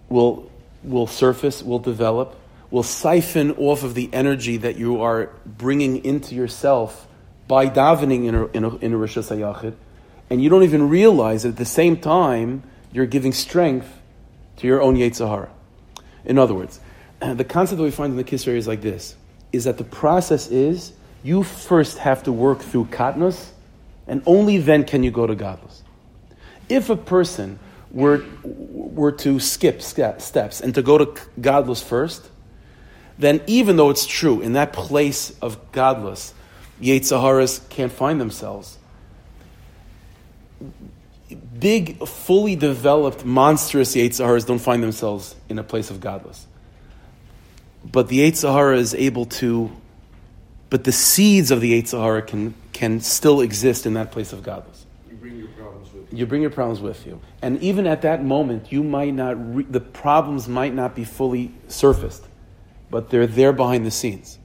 [0.08, 0.50] will,
[0.82, 6.34] will surface, will develop, will siphon off of the energy that you are bringing into
[6.34, 7.06] yourself
[7.46, 9.74] by davening in a, in a, in a Rishus HaYachid.
[10.30, 14.00] And you don't even realize that at the same time, you're giving strength
[14.56, 15.50] to your own Yetzirah.
[16.24, 16.80] In other words,
[17.20, 19.16] the concept that we find in the Kisra is like this,
[19.52, 23.50] is that the process is you first have to work through katnus,
[24.06, 25.80] and only then can you go to gadlus.
[26.68, 27.58] If a person
[27.90, 31.06] were, were to skip steps and to go to
[31.40, 32.28] gadlus first,
[33.18, 36.32] then even though it's true, in that place of gadlus,
[36.80, 38.78] Yetzaharas can't find themselves.
[41.58, 46.44] Big, fully developed, monstrous Yetzaharas don't find themselves in a place of gadlus.
[47.90, 49.70] but the Sahara is able to,
[50.70, 54.84] but the seeds of the Sahara can, can still exist in that place of gadlus.
[55.08, 56.18] You bring your problems with you.
[56.18, 57.20] You bring your problems with you.
[57.42, 61.52] And even at that moment, you might not, re- the problems might not be fully
[61.68, 62.24] surfaced,
[62.90, 64.38] but they're there behind the scenes.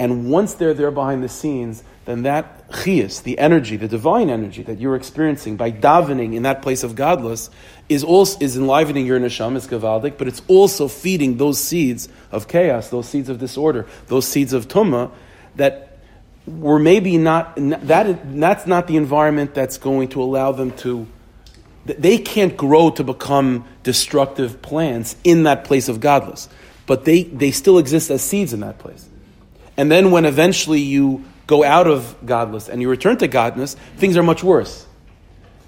[0.00, 4.62] And once they're there behind the scenes, then that chias, the energy, the divine energy
[4.62, 7.50] that you're experiencing by davening in that place of gadlus,
[7.90, 12.48] is also is enlivening your neshama, is gavaldik, but it's also feeding those seeds of
[12.48, 15.10] chaos, those seeds of disorder, those seeds of tumma
[15.56, 15.98] that
[16.46, 21.06] were maybe not that that's not the environment that's going to allow them to
[21.84, 26.48] they can't grow to become destructive plants in that place of gadlus.
[26.86, 29.09] But they, they still exist as seeds in that place
[29.76, 34.16] and then when eventually you go out of gadlus and you return to godness things
[34.16, 34.86] are much worse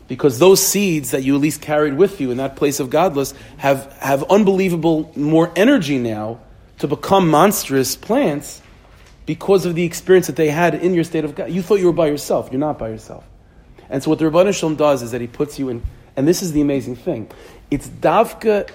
[0.09, 3.35] because those seeds that you at least carried with you in that place of gadlus
[3.57, 6.39] have, have unbelievable more energy now
[6.79, 8.61] to become monstrous plants
[9.25, 11.51] because of the experience that they had in your state of God.
[11.51, 12.49] You thought you were by yourself.
[12.51, 13.25] You're not by yourself.
[13.89, 15.83] And so what the Rabban Shalom does is that he puts you in,
[16.17, 17.31] and this is the amazing thing.
[17.71, 18.69] It's davka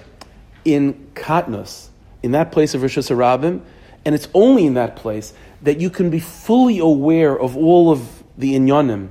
[0.64, 1.88] in katnus,
[2.22, 3.60] in that place of Rosh Hashanah,
[4.08, 8.24] and it's only in that place that you can be fully aware of all of
[8.38, 9.10] the inyanim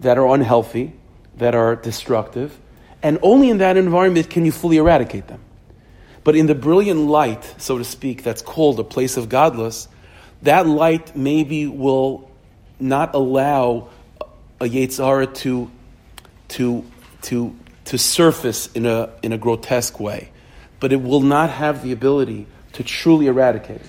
[0.00, 0.94] that are unhealthy,
[1.36, 2.58] that are destructive,
[3.02, 5.40] and only in that environment can you fully eradicate them.
[6.24, 9.88] But in the brilliant light, so to speak, that's called a place of gadlus,
[10.40, 12.30] that light maybe will
[12.80, 13.90] not allow
[14.58, 15.70] a Yetzirah to,
[16.48, 16.82] to,
[17.20, 20.30] to, to surface in a, in a grotesque way,
[20.80, 23.86] but it will not have the ability to truly eradicate it.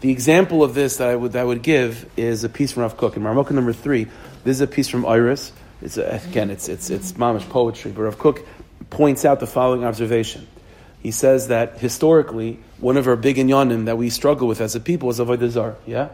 [0.00, 2.82] The example of this that I would, that I would give is a piece from
[2.82, 3.16] Rav Kook.
[3.16, 4.04] In Marmukah number three,
[4.44, 5.52] this is a piece from Iris.
[5.82, 8.46] It's a, again, it's, it's, it's mamish poetry, but Rav Kook
[8.88, 10.46] points out the following observation.
[11.02, 14.80] He says that historically, one of our big inyanim that we struggle with as a
[14.80, 15.76] people is avodah zar.
[15.86, 16.08] Yeah,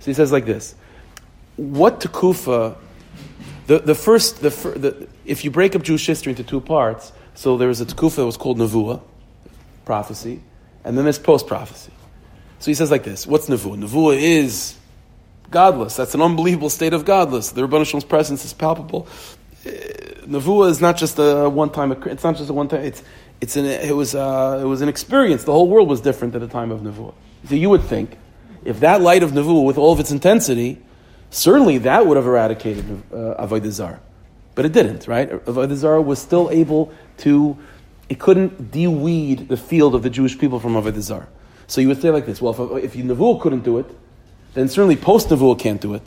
[0.00, 0.74] so he says like this:
[1.56, 2.76] What tekufa?
[3.68, 7.56] The, the first the, the if you break up Jewish history into two parts, so
[7.56, 9.00] there was a tekufa that was called nevuah,
[9.84, 10.42] prophecy,
[10.84, 11.92] and then there's post prophecy.
[12.58, 13.78] So he says like this: What's nevuah?
[13.78, 14.76] Nevuah is
[15.50, 15.96] gadlus.
[15.96, 17.52] That's an unbelievable state of gadlus.
[17.52, 19.06] The Rebbeinu Shalom's presence is palpable.
[19.64, 19.70] Uh,
[20.26, 21.92] nevuah is not just a one time.
[21.92, 22.80] It's not just a one time.
[22.82, 23.02] It's
[23.40, 25.44] it's an, it, was, uh, it was an experience.
[25.44, 27.14] The whole world was different at the time of Nevuah.
[27.48, 28.16] So you would think,
[28.64, 30.82] if that light of Nevuah, with all of its intensity,
[31.30, 34.00] certainly that would have eradicated uh, Avodah Zarah.
[34.54, 35.30] But it didn't, right?
[35.30, 37.58] Avodah Zarah was still able to,
[38.08, 41.28] it couldn't deweed the field of the Jewish people from Avodah Zarah.
[41.66, 43.86] So you would say like this, well, if, if Nevuah couldn't do it,
[44.54, 46.02] then certainly post Nevuah can't do it.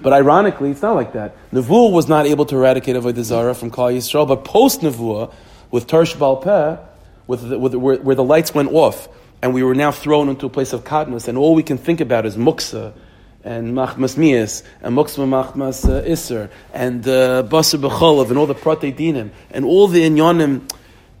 [0.00, 1.34] But ironically, it's not like that.
[1.52, 5.32] Nevuah was not able to eradicate Avodah Zarah from Klal Yisrael, but post Nevuah,
[5.70, 6.80] with Tarsh Balpeh,
[7.26, 9.08] with, with where, where, the lights went off,
[9.42, 12.00] and we were now thrown into a place of katnus, and all we can think
[12.00, 12.94] about is muksa,
[13.44, 18.54] and machmas mias, and muksa machmas uh, iser, and uh, basar b'cholav, and all the
[18.54, 20.68] prate dinim, and all the inyanim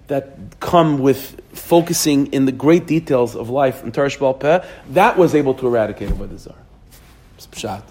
[0.08, 5.34] that come with focusing in the great details of life in Tarsh Balpeh, that was
[5.34, 6.54] able to eradicate it by the Zar.
[7.38, 7.82] Pshat.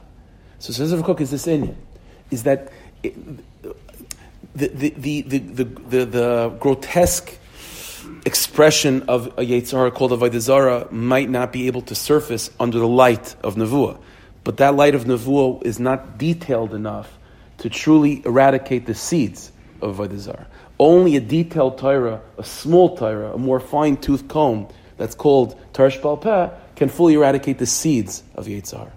[0.60, 1.76] So says Rav Kook is this in
[2.32, 2.72] is that
[3.04, 3.16] it,
[4.56, 7.38] the, the, the, the, the, the, grotesque
[8.26, 12.88] expression of a Yetzirah called a Vaidazara might not be able to surface under the
[12.88, 14.00] light of Nevuah.
[14.44, 17.18] But that light of Nevuah is not detailed enough
[17.60, 19.52] to truly eradicate the seeds
[19.82, 20.48] of Vaidazara.
[20.80, 26.00] Only a detailed Torah, a small Torah, a more fine toothed comb that's called Tarsh
[26.02, 28.92] Balpeh can fully eradicate the seeds of Yetzirah.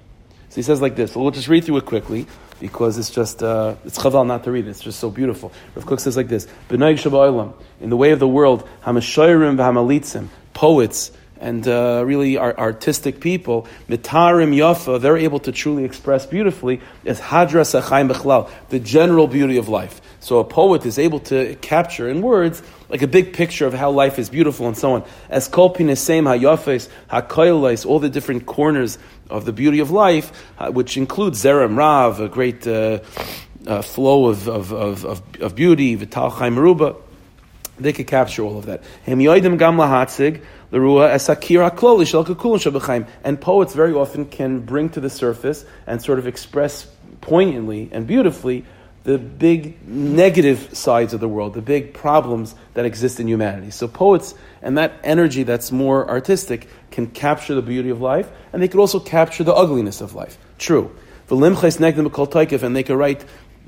[0.51, 1.15] So he says like this.
[1.15, 2.27] We'll just read through it quickly
[2.61, 4.71] because it's just uh, it's chaval not to read it.
[4.71, 5.53] It's just so beautiful.
[5.75, 11.67] Rav Kook says like this: in the way of the world, hamashoyrim v'hamalitzim, poets and
[11.67, 18.13] uh, really artistic people, mitarim yafa, they're able to truly express beautifully as hadra sachaim
[18.13, 20.03] bechlal, the general beauty of life.
[20.21, 23.91] So a poet is able to capture in words like a big picture of how
[23.91, 25.05] life is beautiful and so on.
[25.31, 28.99] As kolpines same hayafes, hakoilais, all the different corners
[29.31, 30.31] of the beauty of life,
[30.73, 32.99] which includes Zerem Rav, a great uh,
[33.67, 36.97] uh, flow of, of, of, of, of beauty, Vital Chaim Ruba.
[37.79, 38.83] They could capture all of that.
[39.07, 39.23] And
[43.41, 46.87] poets very often can bring to the surface and sort of express
[47.23, 48.67] poignantly and beautifully
[49.05, 53.71] the big negative sides of the world, the big problems that exist in humanity.
[53.71, 58.63] So poets and that energy that's more artistic can capture the beauty of life, and
[58.63, 60.37] they could also capture the ugliness of life.
[60.59, 60.95] True.
[61.31, 61.43] And
[62.77, 63.25] they could write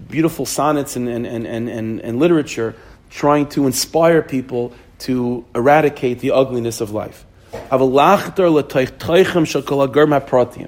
[0.08, 2.74] beautiful sonnets and, and, and, and, and literature
[3.08, 7.24] trying to inspire people to eradicate the ugliness of life.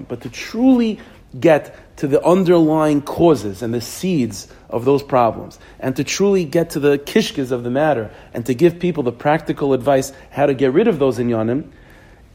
[0.07, 0.99] But to truly
[1.39, 6.71] get to the underlying causes and the seeds of those problems, and to truly get
[6.71, 10.53] to the kishkas of the matter, and to give people the practical advice how to
[10.53, 11.71] get rid of those inyanim,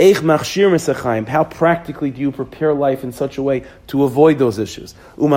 [0.00, 4.94] how practically do you prepare life in such a way to avoid those issues?
[5.18, 5.30] And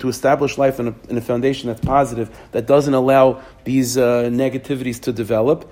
[0.00, 4.24] to establish life in a, in a foundation that's positive, that doesn't allow these uh,
[4.24, 5.64] negativities to develop.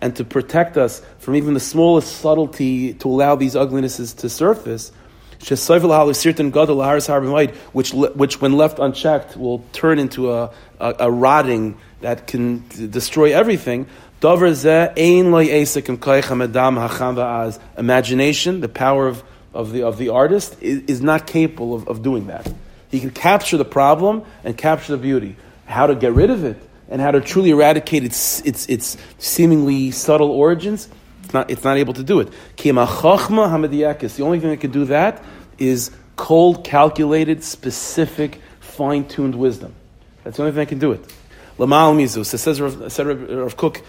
[0.00, 4.90] And to protect us from even the smallest subtlety to allow these uglinesses to surface.
[7.72, 13.32] Which, which when left unchecked, will turn into a, a, a rotting that can destroy
[13.32, 13.86] everything.
[17.78, 19.22] Imagination, the power of,
[19.54, 22.52] of, the, of the artist, is, is not capable of, of doing that.
[22.90, 25.36] He can capture the problem and capture the beauty.
[25.66, 29.92] How to get rid of it and how to truly eradicate its, its, its seemingly
[29.92, 30.88] subtle origins,
[31.32, 32.28] it's not, it's not able to do it.
[32.58, 32.70] The
[34.20, 35.24] only thing that can do that
[35.56, 39.74] is cold, calculated, specific, fine tuned wisdom.
[40.24, 41.00] That's the only thing that can do it.
[41.56, 42.34] Lamal mizus.
[42.34, 43.80] It says Rav, Kook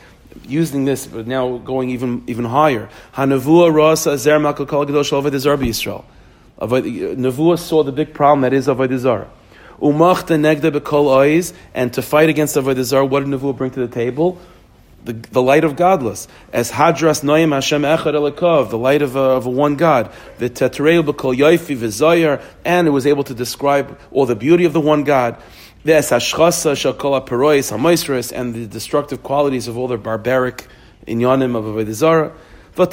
[0.46, 2.88] using this, but now going even even higher.
[3.14, 6.06] Hanavua rasa zer makal kol b'Yisrael.
[6.60, 9.28] Navua saw the big problem that is avodah zar.
[9.82, 13.86] Umachta negda bekol ois, and to fight against avodah zar, what did Navua bring to
[13.86, 14.40] the table?
[15.06, 19.20] The, the light of gadlus, as hadras noyim Hashem echad elakov, the light of a,
[19.20, 24.00] of a one God, the tetreu bekol yoifi v'zoyer, and it was able to describe
[24.12, 25.36] all the beauty of the one God.
[25.84, 30.68] This hashchasa shakola perois hamoisres and the destructive qualities of all the barbaric
[31.06, 32.32] inyanim of Avodah Zarah.
[32.76, 32.88] And,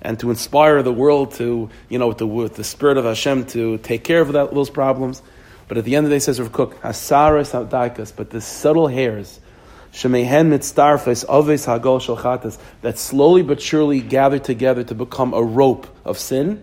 [0.00, 3.44] and to inspire the world to, you know, with the, with the spirit of Hashem
[3.46, 5.20] to take care of that, those problems.
[5.68, 8.88] But at the end of the day, says Rav Kook, Hasaras Ha'daikas, but the subtle
[8.88, 9.40] hairs,
[9.92, 15.86] Shemehen mitztarfes oves hagol shalchatas, that slowly but surely gather together to become a rope
[16.04, 16.62] of sin,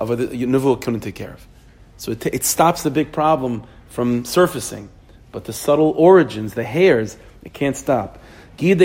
[0.00, 1.46] of a, Nevuah couldn't take care of.
[1.98, 4.88] So it, it stops the big problem from surfacing.
[5.32, 8.18] But the subtle origins, the hairs, it can't stop.
[8.60, 8.76] The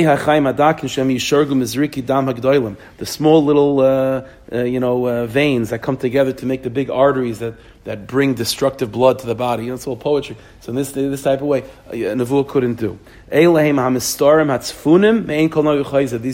[3.03, 6.89] small little, uh, uh, you know, uh, veins that come together to make the big
[6.89, 9.63] arteries that, that bring destructive blood to the body.
[9.63, 10.37] You know, it's all poetry.
[10.61, 12.97] So in this, this type of way, uh, Nevuah couldn't do.
[13.29, 14.15] This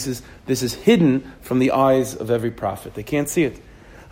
[0.07, 2.93] is, this is hidden from the eyes of every prophet.
[2.93, 3.59] They can't see it.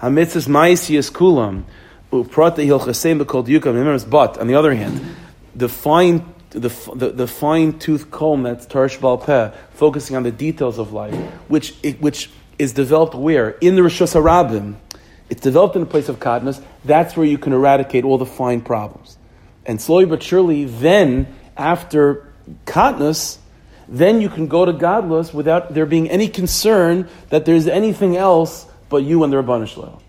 [0.01, 1.65] kulam.
[2.11, 2.35] But
[4.39, 5.15] on the other hand,
[5.55, 10.31] the fine the, the, the fine tooth comb that's Torah Sheb'al Peh, focusing on the
[10.31, 11.15] details of life,
[11.47, 13.51] which, it, which is developed where?
[13.62, 14.75] In the Rosh Hashanah.
[15.29, 16.59] It's developed in a place of kindness.
[16.83, 19.17] That's where you can eradicate all the fine problems.
[19.65, 22.33] And slowly but surely, then, after
[22.65, 23.38] kindness,
[23.88, 28.65] then you can go to gadlus without there being any concern that there's anything else
[28.89, 29.99] but you and the Shalom.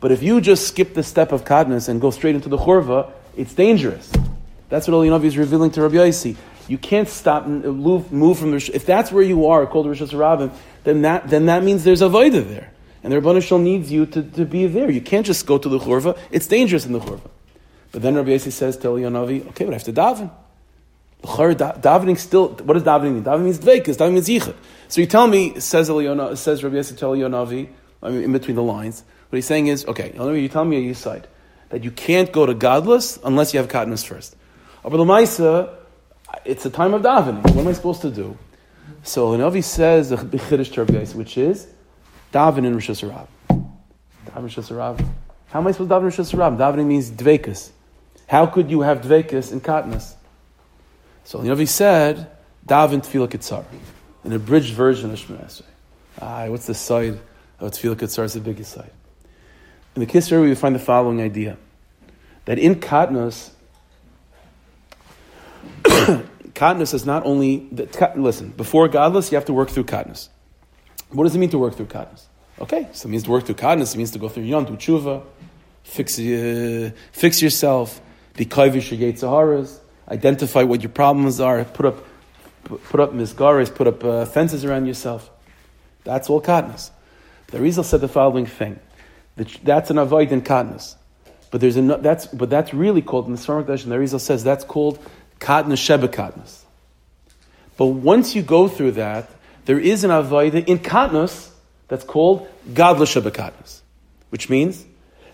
[0.00, 3.10] But if you just skip the step of kadnas and go straight into the churva,
[3.34, 4.12] it's dangerous.
[4.68, 6.36] That's what Elionavi is revealing to Rabbi Yossi.
[6.68, 8.70] You can't stop and move, move from the.
[8.74, 10.52] If that's where you are, called Rosh Hashanah,
[10.84, 12.72] then that then that means there's a voida there,
[13.04, 14.90] and the Shal needs you to, to be there.
[14.90, 16.18] You can't just go to the churva.
[16.30, 17.30] It's dangerous in the churva.
[17.92, 20.30] But then Rabbi Yossi says to Elionavi, okay, but I have to daven.
[21.22, 22.48] Davening still.
[22.48, 23.24] What does davening mean?
[23.24, 23.96] Davening means dveikus.
[23.96, 24.54] Davening means yichud.
[24.88, 27.68] So you tell me, says Elionavi, says Rabbi Yossi to Elionavi,
[28.02, 29.04] I mean, in between the lines.
[29.28, 31.26] What he's saying is, okay, you tell me on your side
[31.70, 34.36] that you can't go to gadlus unless you have katnus first.
[34.88, 35.74] But the Maisa,
[36.44, 37.42] it's a time of davening.
[37.42, 38.38] What am I supposed to do?
[39.02, 41.66] So the Navi says the Chiddush Terbiyais, which is
[42.32, 43.26] daven in Rosh Hashanah.
[43.48, 45.04] Daven Rosh Hashanah.
[45.48, 46.56] How am I supposed to daven in Rosh Hashanah?
[46.56, 47.70] Davening means dvekas.
[48.28, 50.14] How could you have dvekas in katnus?
[51.24, 52.30] So the Navi said
[52.64, 53.64] daven tefillah kitzar,
[54.22, 55.62] an abridged version of Shemon Esrei.
[56.20, 57.18] Ah, what's the side
[57.58, 58.22] of tefillah kitzar?
[58.22, 58.92] Is the biggest side.
[59.96, 61.56] In the Kisser, we find the following idea
[62.44, 63.50] that in Katnus,
[66.54, 70.28] Katnus is not only, the, listen, before Gadlus, you have to work through Katnus.
[71.10, 72.24] What does it mean to work through Katnus?
[72.60, 75.22] Okay, so it means to work through Katnus, it means to go through Yom, tshuva,
[75.82, 78.00] fix, uh, fix yourself,
[78.34, 79.78] be kaivish Saharas,
[80.08, 82.04] identify what your problems are, put up,
[82.64, 85.30] put up misgaras, put up uh, fences around yourself.
[86.04, 86.90] That's all Katnus.
[87.48, 88.80] The Rizal said the following thing
[89.36, 90.96] that's an avoid in katnus.
[91.50, 94.42] But there's a, that's but that's really called in the Dash, and the Rizal says
[94.42, 94.98] that's called
[95.40, 96.62] katnus sheba katnus.
[97.76, 99.28] But once you go through that,
[99.66, 101.50] there is an avoida in katnus
[101.88, 103.80] that's called Gadlus sheba katnus,
[104.30, 104.84] which means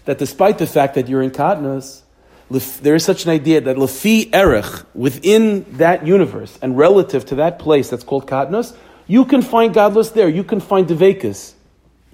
[0.05, 2.03] that despite the fact that you're in katnus,
[2.50, 7.59] there is such an idea that lefi erech within that universe and relative to that
[7.59, 8.76] place that's called katnus,
[9.07, 10.28] you can find gadlus there.
[10.28, 11.55] You can find devekas,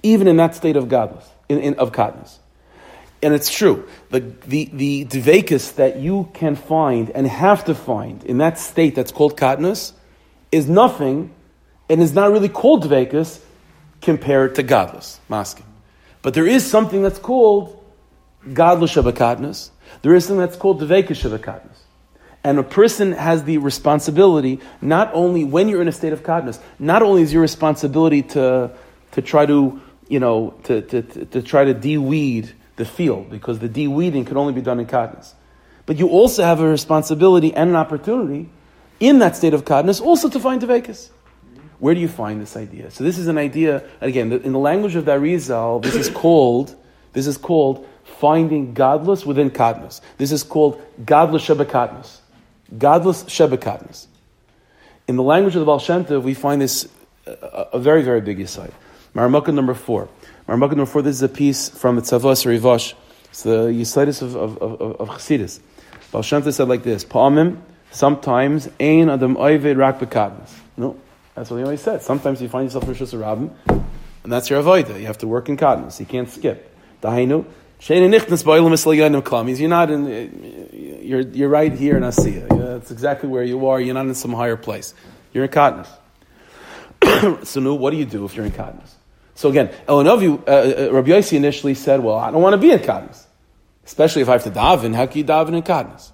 [0.03, 2.37] even in that state of gadlus, in, in, of katnus.
[3.21, 3.87] And it's true.
[4.11, 8.95] The, the, the devekas that you can find and have to find in that state
[8.95, 9.91] that's called katnus
[10.51, 11.33] is nothing
[11.89, 13.41] and is not really called devekas
[14.01, 15.65] compared to gadlus, masking.
[16.21, 17.83] But there is something that's called
[18.47, 19.69] gadlus shabakatnus.
[20.01, 21.77] There is something that's called devekas shabakatnus.
[22.43, 26.59] And a person has the responsibility, not only when you're in a state of katnus,
[26.77, 28.71] not only is your responsibility to,
[29.11, 33.59] to try to, you know, to, to, to, to try to de-weed the field, because
[33.59, 35.33] the de-weeding can only be done in katnus.
[35.85, 38.49] But you also have a responsibility and an opportunity
[39.01, 41.09] in that state of katnus also to find devekas.
[41.79, 42.89] Where do you find this idea?
[42.89, 46.73] So this is an idea, again, in the language of the Arizal, this is called,
[47.11, 49.99] this is called finding gadlus within katnus.
[50.17, 52.19] This is called gadlus shebekatnus.
[52.77, 54.07] Gadlus shebekatnus.
[55.07, 56.87] In the language of the Baal Shem Tov, we find this
[57.27, 58.73] uh, a, a very, very big insight.
[59.13, 60.07] Maramukah number four.
[60.49, 62.95] Maramukah number four, this is a piece from the Tzavos Rivosh.
[63.25, 65.59] It's the Yisaitis of, of, of, of Chassidus.
[66.11, 70.51] Baal Shem Tov said like this, Pa'amim, sometimes, ein adam oived rak bekatnus.
[70.75, 70.99] No,
[71.35, 72.01] that's what he always said.
[72.01, 73.53] Sometimes you find yourself in Rishus
[74.23, 74.99] and that's your avoida.
[74.99, 75.99] You have to work in katnus.
[75.99, 76.75] You can't skip.
[77.03, 77.45] Dahainu,
[79.45, 82.49] means you're not in, you're, you're right here in Asiya.
[82.57, 83.79] That's exactly where you are.
[83.79, 84.95] You're not in some higher place.
[85.31, 85.87] You're in katnus.
[87.45, 88.95] so, no, what do you do if you're in katnus?
[89.39, 92.71] So again, Elanovi, uh, uh, Rabbi Yossi initially said, well, I don't want to be
[92.71, 93.25] in katnus.
[93.85, 96.11] Especially if I have to daven, how can you daven in katnus?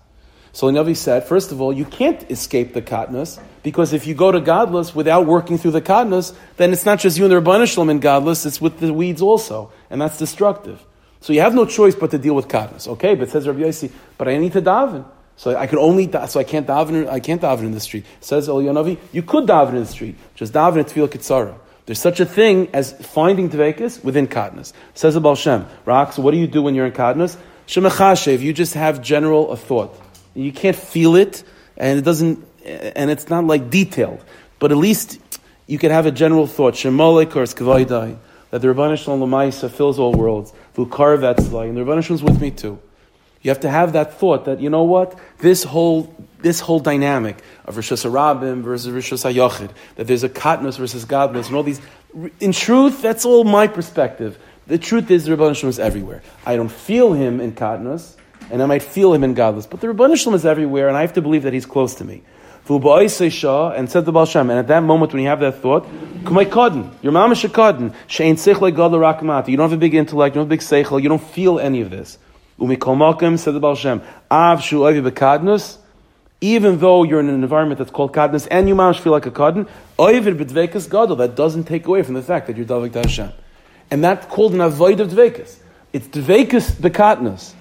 [0.51, 4.31] So Navi said, first of all, you can't escape the katnus because if you go
[4.31, 7.65] to gadlus without working through the katnus, then it's not just you and the Rabbanah
[7.65, 10.85] Shalom in gadlus, it's with the weeds also, and that's destructive.
[11.19, 12.87] So you have no choice but to deal with katnas.
[12.87, 15.03] Okay, but says Rabbi Yossi, but I need to daven.
[15.35, 17.09] So I can only so I can't daven.
[17.09, 18.05] I can't daven in the street.
[18.19, 20.15] Says Elyonavi, you could daven in the street.
[20.35, 21.57] Just daven at tefillah kitzara.
[21.85, 24.73] There's such a thing as finding tvekas within katnas.
[24.95, 25.67] Says the Shem.
[25.85, 27.37] Rak, so what do you do when you're in katnas?
[27.67, 29.99] Shemachashev, you just have general a thought.
[30.33, 31.43] You can't feel it,
[31.77, 34.23] and it doesn't, and it's not like detailed.
[34.59, 35.19] But at least
[35.67, 36.73] you can have a general thought.
[36.73, 38.17] Shemolek or skavaydai
[38.49, 40.53] that the Rabbanah Shalom Lamaisa fills all worlds.
[40.75, 42.79] V'ukar Vetzlai, and the is with me too.
[43.45, 47.43] You have to have that thought that, you know what, this whole, this whole dynamic
[47.65, 51.79] of Rosh Hashanah versus Rosh Hashanah that there's a katnus versus godness, and all these,
[52.39, 54.39] in truth, that's all my perspective.
[54.65, 56.23] The truth is the Shalom is everywhere.
[56.43, 58.15] I don't feel him in katnus,
[58.49, 61.13] and I might feel him in gadlus, but the Shalom is everywhere, and I have
[61.13, 62.23] to believe that he's close to me.
[62.67, 62.81] And
[63.11, 65.85] said the Baal Shem, and at that moment when you have that thought,
[66.23, 70.33] Kumay Kadin, your mama Shekadin, Shein Sechle Gadla Rakmat, you don't have a big intellect,
[70.33, 72.17] you don't have a big Seichel, you don't feel any of this.
[72.59, 74.01] Umikol Malkim, said the Baal Shem,
[74.31, 75.77] Av Shu Oivi Bekadnus,
[76.41, 79.31] even though you're in an environment that's called Kadnus, and you mamash feel like a
[79.31, 82.99] Kadin, Oivir Bedvekas Gadol, that doesn't take away from the fact that you're Davik to
[82.99, 83.31] Hashem.
[83.91, 85.57] And that's called an avoid of Dvekas.
[85.93, 87.53] It's Dvekas Bekadnus.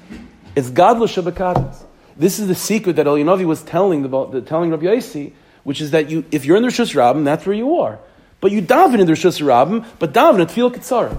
[0.57, 1.85] It's Gadlus Bekadnus.
[2.17, 5.33] This is the secret that Elyonavi was telling the, telling Rabbi Yossi,
[5.65, 7.99] which is that you, if you're in the Rishus Rabbim, that's where you are.
[8.41, 11.19] But you daven in the Rishus Rabbim, but daven at Tfil Kitzara.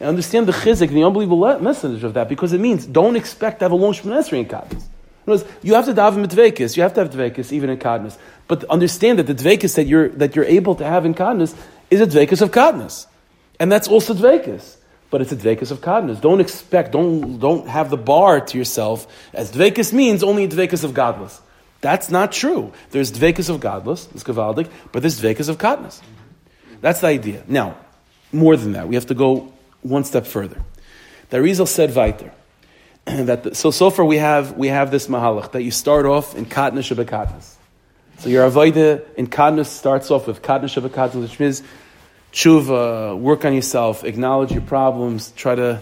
[0.00, 3.66] And understand the chizik, the unbelievable message of that, because it means don't expect to
[3.66, 4.82] have a long Shemon in Kadmis.
[5.26, 6.76] Words, you have to daven with dvekis.
[6.76, 8.18] You have to have dvekis even in kadnis.
[8.48, 11.54] But understand that the dvekis that you're that you're able to have in kadnis
[11.90, 13.06] is a dvekis of kadnis,
[13.60, 14.78] and that's also dvekis
[15.10, 16.20] but it's a dvekas of kadnas.
[16.20, 20.84] Don't expect, don't, don't have the bar to yourself as dvekas means only a dvekas
[20.84, 21.40] of gadlus.
[21.80, 22.72] That's not true.
[22.90, 26.00] There's dvekas of gadlus, it's gavaldik, but there's dvekas of kadnas.
[26.80, 27.42] That's the idea.
[27.48, 27.76] Now,
[28.32, 29.52] more than that, we have to go
[29.82, 30.62] one step further.
[31.30, 32.32] The Arizal said weiter.
[33.04, 36.34] that the, so so far we have we have this mahalach that you start off
[36.34, 37.54] in katnish katnas.
[38.18, 41.62] So your avoida in kadnas starts off with katnish katnas, which means
[42.32, 45.80] tshuva, work on yourself, acknowledge your problems, try to,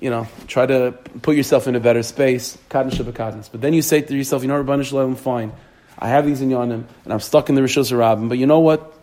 [0.00, 0.92] you know, try to
[1.22, 2.56] put yourself in a better space.
[2.68, 5.52] But then you say to yourself, you know, Rabban Shalom, fine.
[5.98, 8.60] I have these in Yonim, and I'm stuck in the Rishos Rabbim, but you know
[8.60, 8.93] what?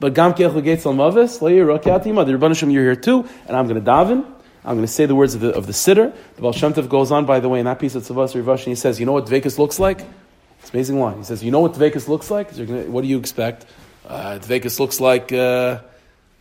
[0.00, 3.90] But Gam Kech Al Mavis, the Rabban Shalom, you're here too, and I'm going to
[3.90, 4.24] daven.
[4.64, 6.14] I'm going to say the words of the, of the Siddur.
[6.36, 8.58] The Baal Shem Tov goes on, by the way, in that piece of Tzavas Rivash,
[8.58, 10.04] and he says, you know what Dvekas looks like?
[10.60, 11.16] It's amazing line.
[11.18, 12.50] He says, you know what Dvekas looks like?
[12.52, 13.66] What do you expect?
[14.06, 15.80] Uh, Tvekas looks like uh,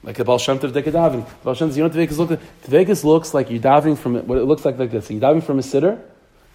[0.03, 1.26] like the Baal Shem Tov Dekadaven.
[1.43, 2.62] Baal Shem you know what Tvekas looks like?
[2.64, 5.10] Tvekas looks like you're diving from what it looks like like this.
[5.10, 5.99] You're diving from a sitter,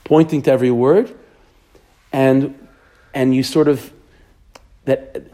[0.04, 1.14] pointing to every word,
[2.12, 2.68] and
[3.14, 3.92] and you sort of
[4.84, 5.26] that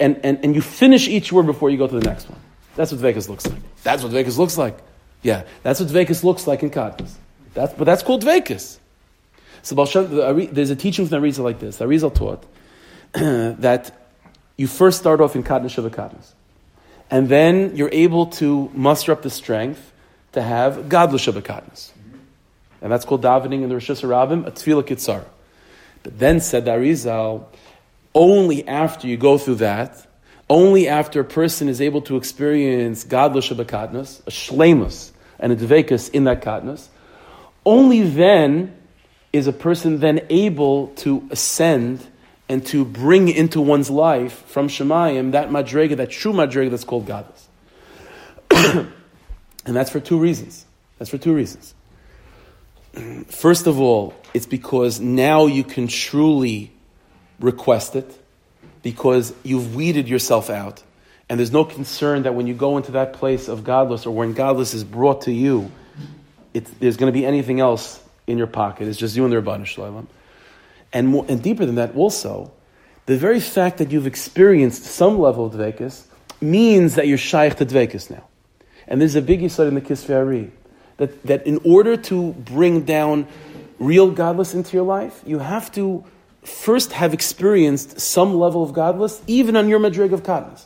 [0.00, 2.40] and, and, and you finish each word before you go to the next one.
[2.76, 3.60] That's what Vekas looks like.
[3.82, 4.78] That's what Vekas looks like.
[5.22, 7.12] Yeah, that's what Vekas looks like in katnus.
[7.54, 8.78] That's, but that's called Vekas.
[9.62, 11.78] So the there's a teaching from the Arizal like this.
[11.78, 12.44] The Arizal taught
[13.60, 13.90] that
[14.56, 16.32] you first start off in katnus of katnus.
[17.10, 19.92] And then you're able to muster up the strength
[20.32, 21.90] to have gadlus of katnus.
[22.82, 25.24] And that's called davening in the Rosh Hashanah, a tefillah kitzar.
[26.02, 27.46] But then said the Arizal,
[28.14, 30.06] only after you go through that,
[30.48, 35.52] only after a person is able to experience Gadlus of a katnus, a shlemus, and
[35.52, 36.88] a dvekus in that katnus,
[37.64, 38.76] only then
[39.32, 42.06] is a person then able to ascend
[42.48, 47.06] and to bring into one's life from Shemayim that madrega, that true madrega that's called
[47.06, 47.46] Gadlus.
[49.66, 50.66] and that's for two reasons.
[50.98, 51.74] That's for two reasons.
[53.28, 56.73] First of all, it's because now you can truly
[57.40, 58.18] request it
[58.82, 60.82] because you've weeded yourself out.
[61.28, 64.34] And there's no concern that when you go into that place of gadlus or when
[64.34, 65.70] gadlus is brought to you,
[66.52, 68.88] there's going to be anything else in your pocket.
[68.88, 70.06] It's just you and the Rabbanah Shalom.
[70.92, 72.52] And, more, and deeper than that, also,
[73.06, 76.04] the very fact that you've experienced some level of Dvekas
[76.40, 78.24] means that you're Shaykh to Dvekas now.
[78.86, 80.52] And there's a big yisod in the Kisvei Ari
[80.98, 83.26] that, that in order to bring down
[83.78, 86.04] real gadlus into your life, you have to
[86.44, 90.64] first have experienced some level of gadlus, even on your madrig of gadlus.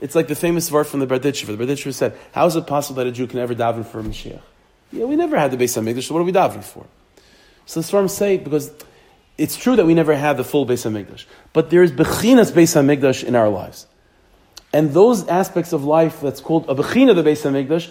[0.00, 1.56] It's like the famous verse from the Berditchever.
[1.56, 4.02] The Berditchever said, How is it possible that a Jew can ever daven for a
[4.02, 4.42] Mashiach?
[4.92, 6.86] Yeah, we never had the Beis HaMikdash, so what are we davening for?
[7.66, 8.70] So the Svarim say, because
[9.38, 12.74] it's true that we never had the full Beis HaMikdash, but there is Bechinas Beis
[12.74, 13.86] HaMikdash in our lives.
[14.72, 17.90] And those aspects of life that's called a Bechina the Beis HaMikdash,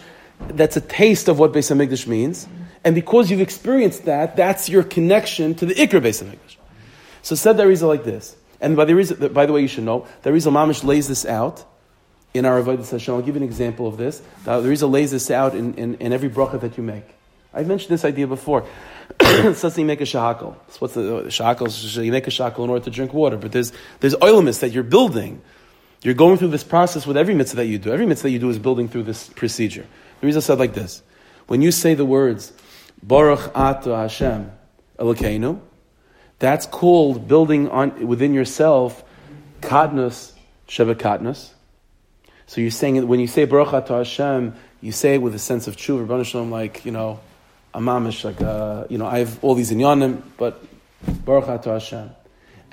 [0.49, 2.47] that's a taste of what Beis HaMikdash means.
[2.83, 6.57] And because you've experienced that, that's your connection to the Ikra Beis HaMikdash.
[7.23, 8.35] So said the Arizal like this.
[8.61, 11.25] And by the, reason, by the way, you should know, the Arizal Mamish lays this
[11.25, 11.65] out
[12.33, 13.15] in our Avodah Hashem.
[13.15, 14.21] I'll give you an example of this.
[14.45, 17.05] The Arizal lays this out in, in, in every bracha that you make.
[17.53, 18.65] I've mentioned this idea before.
[19.21, 20.55] says you make a shahakal.
[20.79, 22.03] what's the, shahakal?
[22.03, 23.37] You make a shahakal in order to drink water.
[23.37, 25.41] But there's, there's oilimus that you're building.
[26.01, 27.91] You're going through this process with every mitzvah that you do.
[27.93, 29.85] Every mitzvah that you do is building through this procedure.
[30.19, 31.01] The reason said like this.
[31.47, 32.53] When you say the words,
[33.01, 34.51] Baruch Ata Hashem
[34.97, 35.61] Elokeinu,
[36.43, 39.01] that's called building on within yourself
[39.61, 40.33] katnus
[40.67, 41.51] sheva katnus.
[42.47, 45.69] So you're saying when you say Baruch Ata Hashem, you say it with a sense
[45.69, 47.21] of true, like you know,
[47.73, 50.61] amamish, like uh, you know, I have all these inyanim, but
[51.23, 52.11] Baruch Ata Hashem,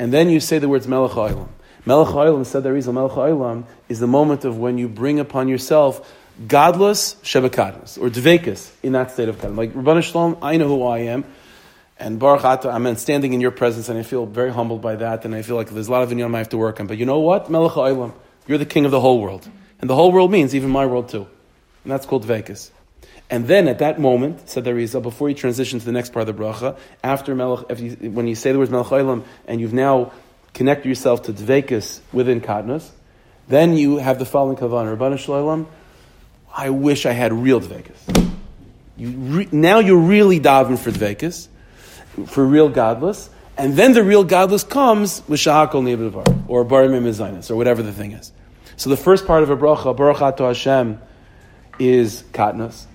[0.01, 1.47] and then you say the words Melech Olam.
[1.87, 5.47] Melech Olam said is a Melech Olam is the moment of when you bring upon
[5.47, 6.13] yourself
[6.45, 9.57] gadlus shebekadnus or dvekas in that state of kadnus.
[9.57, 11.25] Like Rabbanah Shalom, I know who I am.
[12.01, 15.27] And Baruch Ata, I'm standing in your presence, and I feel very humbled by that,
[15.27, 16.87] and I feel like there's a lot of inyanim I have to work on.
[16.87, 17.51] But you know what?
[17.51, 18.15] Melech Olam,
[18.47, 19.47] you're the king of the whole world.
[19.81, 21.29] And the whole world means even my world too.
[21.85, 22.71] And that's called Vekas.
[23.29, 26.27] And then at that moment, said the Rizal, before you transition to the next part
[26.27, 29.75] of the bracha, after Melech, you, when you say the words Melech Olam, and you've
[29.75, 30.13] now
[30.55, 32.89] connected yourself to Dvekas within Katnas,
[33.49, 34.97] then you have the following kavanah.
[34.97, 35.69] Rabbanah Shalom,
[36.51, 38.33] I wish I had real Dvekas.
[38.97, 41.49] You re, now you're really davening for Dvekas,
[42.27, 47.51] for real gadlus, and then the real gadlus comes with Shahakol Nebedavar, or Barim Mezainis,
[47.51, 48.33] or whatever the thing is.
[48.77, 50.99] So the first part of a bracha, Baruch Ato Hashem,
[51.79, 52.87] is Katnas.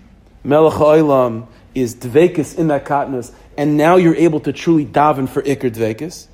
[0.43, 5.41] Melech Olam is Dvekas in that Katnas, and now you're able to truly daven for
[5.43, 6.27] Iker Dvekas.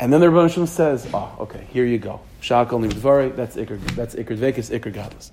[0.00, 2.20] And then the Rebbe Hashem says, oh, okay, here you go.
[2.40, 5.30] Shahakol Nebedavar, that's Iker, that's Iker Dvekas, Iker Gadlus.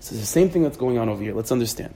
[0.00, 1.34] So it's the same thing that's going on over here.
[1.34, 1.94] Let's understand.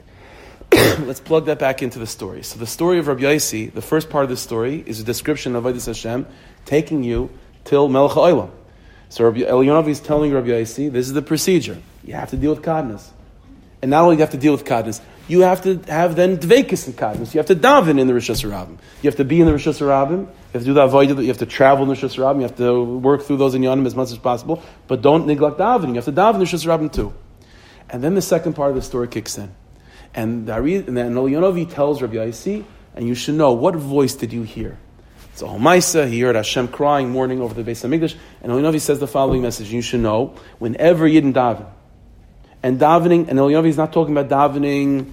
[0.73, 2.43] Let's plug that back into the story.
[2.43, 5.57] So the story of Rabbi Yaisi, the first part of the story is a description
[5.57, 6.27] of Avodah Hashem
[6.65, 7.31] taking you
[7.65, 8.51] till Melech Olam.
[9.09, 11.79] So Rabbi Elyonavi is telling Rabbi Yaisi, this is the procedure.
[12.05, 13.09] You have to deal with kadnas.
[13.81, 16.39] And not only do you have to deal with kadnas, you have to have then
[16.39, 17.33] dvekas in kadnas.
[17.33, 18.79] You have to daven in the Rosh Hashanah.
[19.03, 20.21] You have to be in the Rosh Hashanah.
[20.21, 21.21] You have to do that avodah.
[21.21, 22.37] You have to travel in the Rosh Hashanah.
[22.37, 24.63] You have to work through those in inyanim as much as possible.
[24.87, 25.89] But don't neglect davening.
[25.89, 27.15] You have to daven in the Rosh Hashanah too.
[27.91, 29.55] And then the second part of the story kicks in.
[30.15, 34.33] And, the, and then Elyonavi tells Rabbi Yaisi, and you should know, what voice did
[34.33, 34.79] you hear?
[35.33, 38.99] It's a Homaisa, he heard Hashem crying, mourning over the Beis HaMikdash, and Elyonavi says
[38.99, 41.67] the following message, you should know, whenever Yidden daven,
[42.61, 45.13] and davening, and Elyonavi is not talking about davening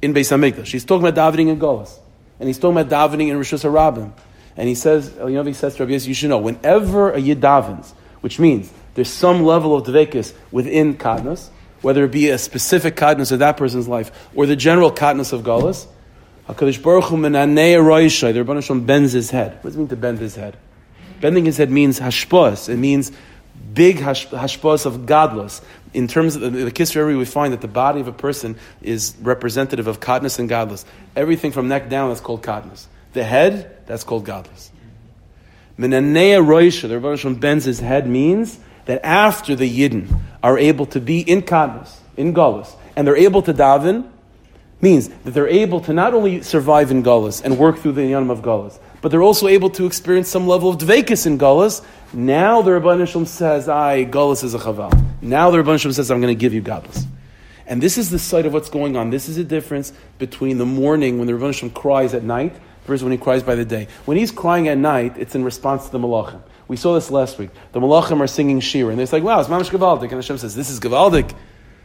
[0.00, 1.98] in Beis HaMikdash, he's talking about davening in Golas,
[2.38, 4.12] and he's talking about davening in Rosh Hashanah,
[4.56, 7.90] and he says, Elyonavi says to Rabbi Yaisi, you should know, whenever a Yid davens,
[8.20, 11.48] which means there's some level of Dvekis within Kadnas,
[11.84, 15.42] whether it be a specific kindness of that person's life or the general kindness of
[15.42, 15.86] Galus,
[16.48, 19.52] HaKadosh Baruch Hu menanei roishai, the Rebbeinu bends his head.
[19.56, 20.56] What does it mean to bend his head?
[21.20, 22.68] Bending his head means hashpos.
[22.68, 23.12] It means
[23.72, 25.62] big hashpos of gadlus.
[25.92, 29.86] In terms of the, the we find that the body of a person is representative
[29.86, 30.84] of godness and gadlus.
[31.14, 32.86] Everything from neck down is called godness.
[33.12, 34.70] the head, that's called gadlus.
[35.78, 40.86] Menanea Roisha, the Rebbe Shalom bends his head, means that after the Yidden are able
[40.86, 44.08] to be in Kadmos, in Gullus, and they're able to daven,
[44.80, 48.30] means that they're able to not only survive in Gullus and work through the Yanim
[48.30, 51.84] of Gullus, but they're also able to experience some level of Dvekus in Gullus.
[52.12, 54.92] Now the Rebbe Shalom says, I, Gullus is a Chaval.
[55.20, 57.04] Now the Rebbe Shalom says, I'm going to give you Gadlus.
[57.66, 59.10] And this is the sight of what's going on.
[59.10, 62.54] This is a difference between the morning when the Rebbe Shalom cries at night
[62.84, 63.88] versus when he cries by the day.
[64.04, 66.40] When he's crying at night, it's in response to the Malachim.
[66.66, 67.50] We saw this last week.
[67.72, 70.02] The Malachim are singing Shir, and they're like, wow, it's Mamash Gavaldik.
[70.04, 71.34] And Hashem says, this is Gavaldik.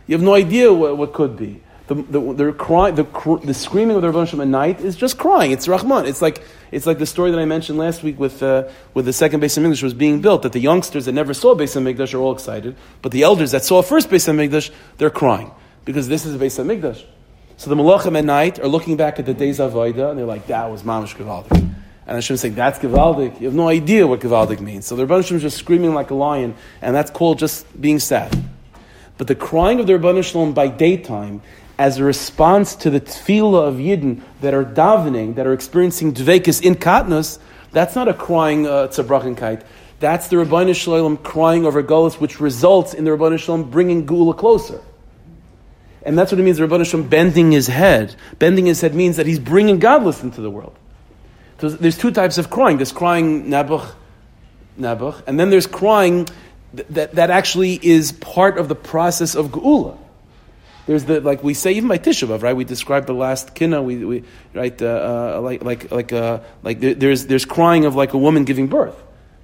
[0.08, 1.62] You have no idea what, what could be.
[1.88, 5.52] The, the, the, the, the screaming of the Rebbe at night is just crying.
[5.52, 6.06] It's Rahman.
[6.06, 9.14] It's like, it's like the story that I mentioned last week with, uh, with the
[9.14, 11.84] second base of HaMikdash was being built, that the youngsters that never saw base of
[11.84, 15.52] HaMikdash are all excited, but the elders that saw first base of HaMikdash, they're crying.
[15.84, 17.04] Because this is base of HaMikdash.
[17.58, 20.26] So the Malachim at night are looking back at the days of Vaida, and they're
[20.28, 21.69] like, that was Mamash Gavaldik.
[22.10, 23.40] And Hashem saying, that's Gavaldik.
[23.40, 24.88] You have no idea what Gavaldik means.
[24.88, 28.00] So the Rebbe Shalom is just screaming like a lion, and that's called just being
[28.00, 28.36] sad.
[29.20, 31.44] But the crying of the Rebbe Shalom by daytime,
[31.78, 36.64] as a response to the tefillah of Yidden that are davening, that are experiencing dvekis
[36.64, 37.38] in katnus,
[37.74, 39.64] that's not a crying uh, tzabrachenkeit.
[40.00, 44.34] That's the Rebbe Shalom crying over Gullus, which results in the Rebbe Shalom bringing Gula
[44.34, 44.82] closer.
[46.02, 48.16] And that's what it means, the Rabban Hashem bending his head.
[48.40, 50.76] Bending his head means that he's bringing gadlus into the world.
[51.60, 52.78] There's two types of crying.
[52.78, 53.92] There's crying nabuch,
[54.80, 56.28] nabuch, and then there's crying
[56.74, 59.98] that, that actually is part of the process of geula.
[60.86, 62.56] There's the like we say even by Tisha right?
[62.56, 66.80] We describe the last kina, we, we right uh, uh, like like like uh, like
[66.80, 68.96] there's there's crying of like a woman giving birth.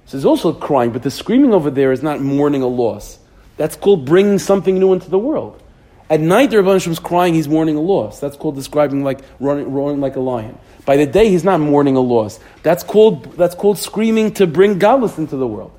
[0.06, 3.18] So there's also crying, but the screaming over there is not mourning a loss.
[3.56, 5.62] That's called bringing something new into the world.
[6.08, 8.20] At night, the Rebbe is crying, he's mourning a loss.
[8.20, 10.56] That's called describing like running, roaring like a lion.
[10.84, 12.38] By the day, he's not mourning a loss.
[12.62, 15.72] That's called, that's called screaming to bring gadlus into the world.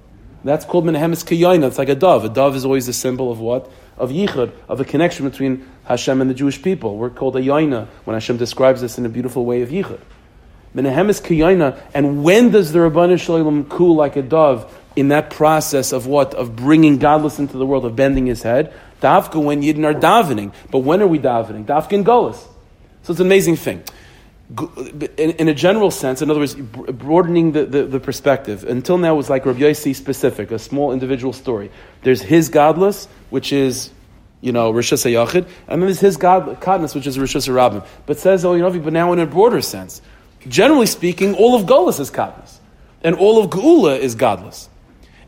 [0.43, 1.67] That's called menahemis kiyayna.
[1.67, 2.25] It's like a dove.
[2.25, 3.71] A dove is always a symbol of what?
[3.97, 6.97] Of yichud, of a connection between Hashem and the Jewish people.
[6.97, 9.99] We're called a yaina when Hashem describes this in a beautiful way of yichud.
[10.75, 11.79] Menahemis kiyayna.
[11.93, 16.33] And when does the Rabbanu Shalom cool like a dove in that process of what?
[16.33, 18.73] Of bringing gadlus into the world, of bending his head?
[19.01, 20.53] Dafka when Yidden are davening.
[20.71, 21.65] But when are we davening?
[21.65, 22.37] Dafka in Golas.
[23.03, 23.83] So it's an amazing thing.
[25.17, 28.63] In, in, a general sense, in other words, broadening the, the, the, perspective.
[28.63, 31.69] Until now, it was like Rabbi Yossi specific, a small individual story.
[32.03, 33.91] There's his gadlus, which is,
[34.39, 37.85] you know, Rishus HaYachid, and then there's his god, godness, which is Rishus HaRabim.
[38.05, 40.01] But says oh, know, but now in a broader sense.
[40.47, 42.61] Generally speaking, all of Golas is godless,
[43.03, 44.69] and all of Geula is gadlus.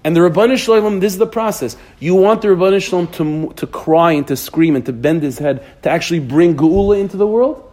[0.04, 1.76] And the Rabban Shalom, this is the process.
[2.00, 5.40] You want the Rabban Shalom to, to cry and to scream and to bend his
[5.40, 7.66] head to actually bring Geula into the world?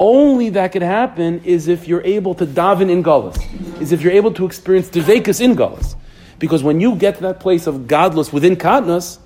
[0.00, 3.40] Only that could happen is if you're able to daven in Gullus,
[3.80, 5.96] is if you're able to experience Devekas in Gullus.
[6.38, 9.18] Because when you get to that place of gadlus within Katnas,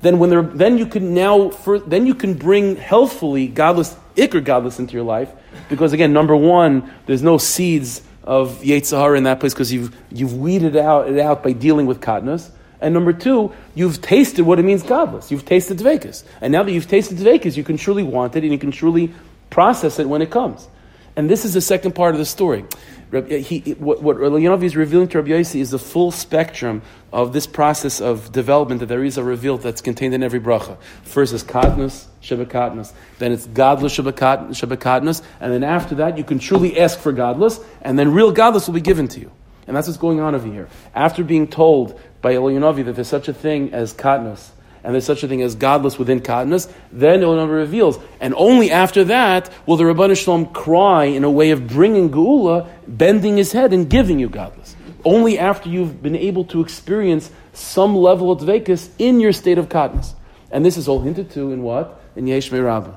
[0.00, 1.50] then when there, then you can now
[1.86, 5.30] then you can bring healthfully gadlus ikr gadlus into your life
[5.68, 10.36] because again number one there's no seeds of Yetzirah in that place because you've, you've
[10.36, 12.50] weeded out, it out by dealing with katnas.
[12.78, 15.30] And number two, you've tasted what it means gadlus.
[15.30, 16.24] You've tasted dvekas.
[16.42, 19.14] And now that you've tasted dvekas, you can truly want it and you can truly
[19.48, 20.68] process it when it comes.
[21.16, 22.66] And this is the second part of the story.
[23.10, 28.02] He, what, what is revealing to Rabbi Yossi is the full spectrum of this process
[28.02, 30.76] of development that there is a revealed that's contained in every bracha.
[31.04, 32.92] First is katnus, shebekatnus.
[33.18, 35.22] Then it's gadlus shebekatnus.
[35.40, 38.74] And then after that, you can truly ask for gadlus, and then real gadlus will
[38.74, 39.32] be given to you.
[39.66, 40.68] And that's what's going on over here.
[40.94, 44.50] After being told by Eliyahu that there's such a thing as katnus,
[44.82, 47.98] and there's such a thing as gadlus within katnus, then Olam reveals.
[48.20, 52.68] And only after that will the Rabban Shalom cry in a way of bringing Geula,
[52.86, 54.74] bending his head and giving you gadlus.
[55.04, 59.68] Only after you've been able to experience some level of dvekas in your state of
[59.68, 60.14] katnus.
[60.50, 62.00] And this is all hinted to in what?
[62.16, 62.94] In Yesh Rabbah.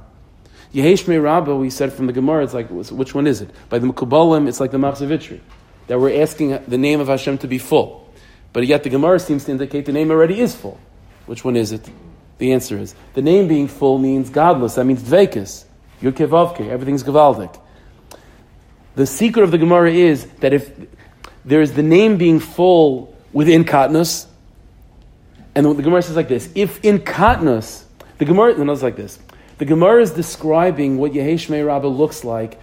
[0.74, 3.50] Yehesh Rabbah, we said from the Gemara, it's like, which one is it?
[3.70, 5.42] By the Mekubalim, it's like the Machzor Vitry.
[5.88, 8.10] That we're asking the name of Hashem to be full.
[8.54, 10.80] But yet the Gemara seems to indicate the name already is full.
[11.32, 11.90] Which one is it?
[12.40, 14.76] The answer is the name being full means gadlus.
[14.76, 15.64] That means dvekas.
[16.02, 17.58] Yud Everything's gavaldik.
[18.96, 20.70] The secret of the Gemara is that if
[21.46, 24.26] there is the name being full within katnus,
[25.56, 27.86] and the Gemara says like this: if in katnus,
[28.18, 29.18] the Gemara it's like this.
[29.58, 32.60] The Gemara is describing what Yehesh Rabbah looks like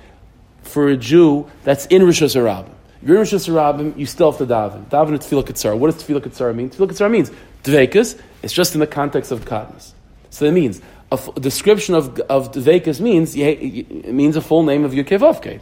[0.60, 2.68] for a Jew that's in Rosh Hashanah.
[3.02, 4.84] You're in Rosh Hashanah, you still have to daven.
[4.90, 5.78] Daven is Tefillah Ketzar.
[5.78, 6.68] What does Tefillah Ketzar mean?
[6.68, 7.30] Tefillah Ketzar means
[7.64, 8.20] dvekas.
[8.42, 9.92] It's just in the context of katnus.
[10.30, 10.80] So that means
[11.11, 15.61] a, f- description of of dvekas means it means a full name of Yukevavke.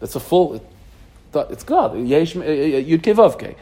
[0.00, 0.60] That's a full
[1.34, 1.92] it's God.
[1.92, 3.56] Uh, Yud Kevavke.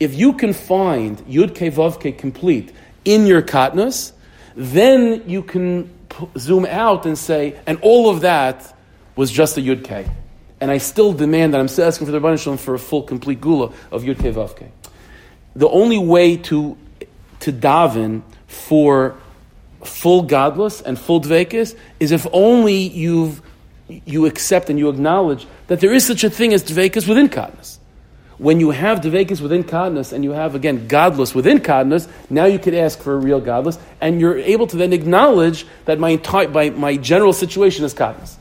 [0.00, 2.72] If you can find Yud Kevavke complete
[3.04, 4.12] in your katnus,
[4.56, 5.90] then you can
[6.36, 8.76] zoom out and say, and all of that
[9.16, 10.10] was just a Yud
[10.60, 13.02] And I still demand that I'm still asking for the Rebbeinu Shalom for a full,
[13.02, 14.68] complete gula of Yud Kevavke.
[15.54, 16.76] The only way to
[17.42, 19.16] to daven for
[19.84, 23.42] full gadlus and full dvekis is if only you've
[23.88, 27.78] you accept and you acknowledge that there is such a thing as dvekis within godness.
[28.38, 32.58] When you have dvekis within godness and you have again gadlus within godness, now you
[32.58, 36.48] could ask for a real gadlus, and you're able to then acknowledge that my entire
[36.48, 38.36] my, my general situation is godness.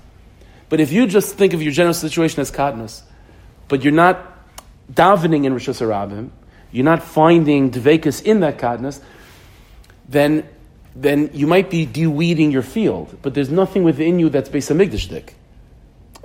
[0.70, 3.02] But if you just think of your general situation as godness,
[3.68, 4.26] but you're not
[4.94, 6.30] davening in Rosh Hashanah,
[6.72, 9.02] you're not finding dvekis in that godness,
[10.08, 10.48] then
[10.96, 15.34] then you might be de-weeding your field, but there's nothing within you that's Beis Hamikdash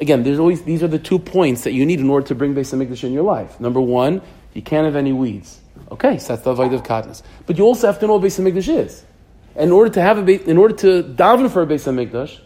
[0.00, 2.54] Again, there's always these are the two points that you need in order to bring
[2.54, 3.58] Beis Hamikdash in your life.
[3.60, 4.20] Number one,
[4.54, 5.60] you can't have any weeds.
[5.90, 7.22] Okay, so that's the avoid of katnas.
[7.46, 9.04] But you also have to know what Beis Hamikdash is.
[9.54, 12.40] In order to have a in order to daven for a Beis Hamikdash,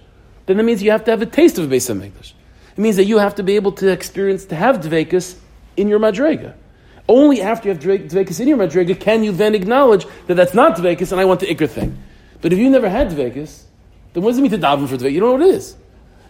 [0.47, 2.33] then that means you have to have a taste of a Beis Hamikdash.
[2.77, 5.37] It means that you have to be able to experience to have dvekas
[5.77, 6.55] in your madrega.
[7.11, 10.77] Only after you have dvekas in your madrega can you then acknowledge that that's not
[10.77, 11.99] dvekas and I want the ikr thing.
[12.41, 13.65] But if you never had Dvekas,
[14.13, 15.13] then what does it mean to daven for Dvekas?
[15.13, 15.77] You don't know what it is.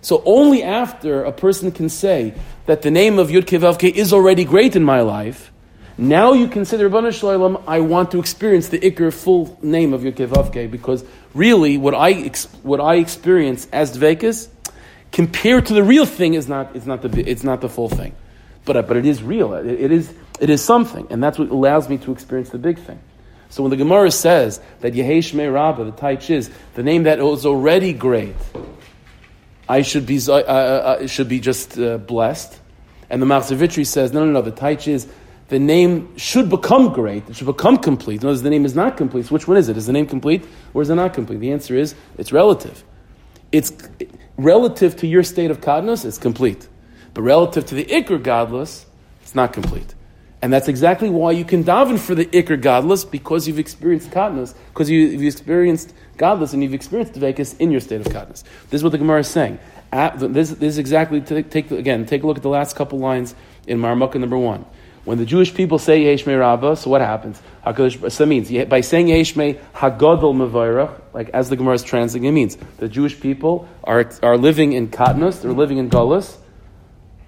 [0.01, 2.35] So only after a person can say
[2.67, 5.53] that the name of Yud Kevavke is already great in my life,
[5.99, 10.71] now you consider Rabbanu I want to experience the Iker full name of Yud Kevavke
[10.71, 11.05] because
[11.35, 14.49] really what I, what I experience as Dvekas
[15.13, 18.15] compared to the real thing is not, it's not, the, it's not the full thing.
[18.65, 19.53] But, but it is real.
[19.53, 21.07] It, it, is, it is something.
[21.11, 22.99] And that's what allows me to experience the big thing.
[23.51, 27.45] So when the Gemara says that Yehesh Rabbah, the Taich is the name that is
[27.45, 28.37] already great,
[29.69, 30.39] I should be uh, uh,
[31.03, 32.59] uh, should be just uh, blessed,
[33.09, 34.43] and the Machzor says no, no, no.
[34.43, 35.07] The Taich is
[35.49, 37.29] the name should become great.
[37.29, 38.23] It should become complete.
[38.23, 39.27] Notice the name is not complete.
[39.27, 39.77] So which one is it?
[39.77, 41.39] Is the name complete or is it not complete?
[41.39, 42.85] The answer is it's relative.
[43.53, 43.73] It's
[44.37, 46.69] relative to your state of kadnus, it's complete,
[47.15, 48.85] but relative to the ikr gadlus,
[49.23, 49.95] it's not complete.
[50.43, 54.55] And that's exactly why you can daven for the ikr gadlus because you've experienced katnus,
[54.69, 58.43] because you, have experienced gadlus and you've experienced dvekas in your state of katnus.
[58.71, 59.59] This is what the Gemara is saying.
[59.93, 62.07] At, this, this, is exactly take, take again.
[62.07, 63.35] Take a look at the last couple lines
[63.67, 64.65] in Marmukah number one.
[65.05, 67.41] When the Jewish people say Yeshmei Rabbah, so what happens?
[67.67, 72.33] Hakadosh, so means by saying Yeshmei Hagadol Mevayrach, like as the Gemara is translating, it
[72.33, 76.37] means the Jewish people are are living in katnus, they're living in gullus,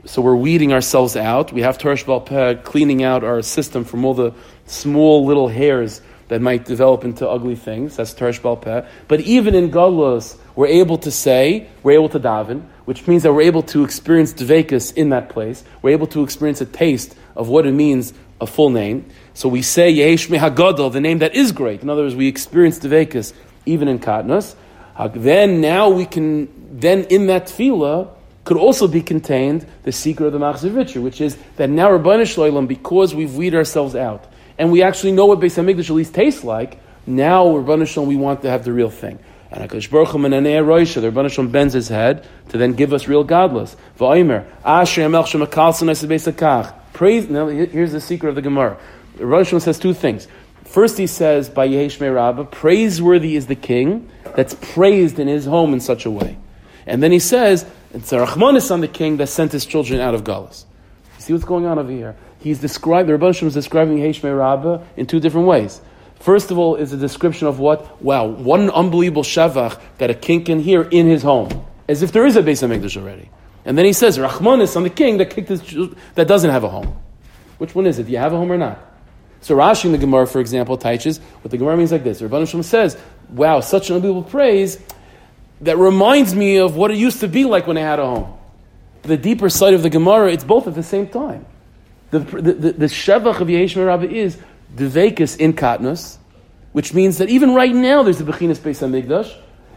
[0.05, 1.53] so we're weeding ourselves out.
[1.53, 4.32] We have Torah Sheb'al Peh cleaning out our system from all the
[4.66, 7.96] small little hairs that might develop into ugly things.
[7.96, 8.86] That's Torah Sheb'al Peh.
[9.07, 13.32] But even in Galus, we're able to say, we're able to daven, which means that
[13.32, 15.62] we're able to experience Dvekas in that place.
[15.82, 19.09] We're able to experience a taste of what it means, a full name.
[19.34, 21.82] So we say Yehesh Hagadol, the name that is great.
[21.82, 23.34] In other words, we experience Dvekas
[23.66, 24.57] even in Katnas.
[25.14, 26.48] Then now we can,
[26.78, 28.11] then in that tefillah,
[28.45, 32.66] could also be contained the secret of the Machzor which is that now Rabbanu Shloim,
[32.66, 34.24] because we've weeded ourselves out,
[34.59, 38.16] and we actually know what Beis Hamikdash at least tastes like, now Rabbanu Shloim, we
[38.16, 39.18] want to have the real thing.
[39.51, 42.93] And HaKadosh Baruch Hu Menanei Roisha, the Rabbanu Shloim bends his head to then give
[42.93, 43.76] us real gadlus.
[43.99, 46.74] V'oimer, Asher Yamel Shemakalson Esabesakach.
[46.93, 48.78] Praise, now here's the secret of the Gemara.
[49.18, 50.26] Rabbanu Shloim says two things.
[50.64, 55.74] First he says, by Yehesh Rabbah, praiseworthy is the king that's praised in his home
[55.74, 56.38] in such a way.
[56.86, 60.14] And then he says, it's a Rahmanis on the king that sent his children out
[60.14, 60.64] of Galus.
[61.18, 62.16] You see what's going on over here?
[62.38, 65.80] He's described, the Rebbe is describing Heshmei Rabbah in two different ways.
[66.18, 68.01] First of all, is a description of what?
[68.03, 72.24] Wow, one unbelievable shavach that a king can hear in his home, as if there
[72.26, 73.28] is a Beis Hamikdash already.
[73.64, 75.62] And then he says, Rahmanis on the king that kicked his,
[76.14, 76.97] that doesn't have a home.
[77.59, 78.07] Which one is it?
[78.07, 78.78] Do you have a home or not?
[79.40, 82.20] So Rashi in the Gemara, for example, teaches what the Gemara means like this.
[82.20, 82.97] Rabban Shem says,
[83.30, 84.78] "Wow, such an unbelievable praise
[85.62, 88.38] that reminds me of what it used to be like when I had a home.
[89.02, 91.46] The deeper side of the Gemara, it's both at the same time.
[92.10, 94.38] The, the, the, the Shevach of Yehesh Rabbi is
[94.74, 96.18] the Vekas in Katnus,
[96.72, 99.34] which means that even right now there's a Bechinas Beis HaMikdash,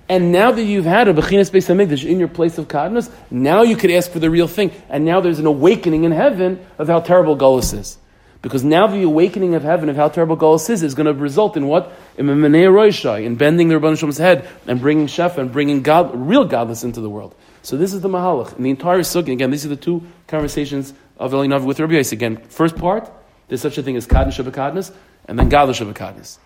[0.09, 3.61] and now that you've had a Bechinas Beis HaMikdash in your place of Katnus, now
[3.61, 6.87] you could ask for the real thing, and now there's an awakening in heaven of
[6.87, 7.97] how terrible Gullus is.
[8.45, 11.57] Because now the awakening of heaven of how terrible Golos is is going to result
[11.57, 11.91] in what?
[12.15, 16.47] In Roishai, in bending the Rabban Shem's head and bringing Shefa and bringing God, real
[16.47, 17.33] gadlus into the world.
[17.63, 18.55] So this is the Mahalach.
[18.55, 21.95] And the entire Sukkah, again, these are the two conversations of Elinav with Rabbi.
[21.95, 23.11] Again, first part,
[23.47, 24.93] there's such a thing as Kaddish Shabbat
[25.27, 26.37] and then Gadol Shabbat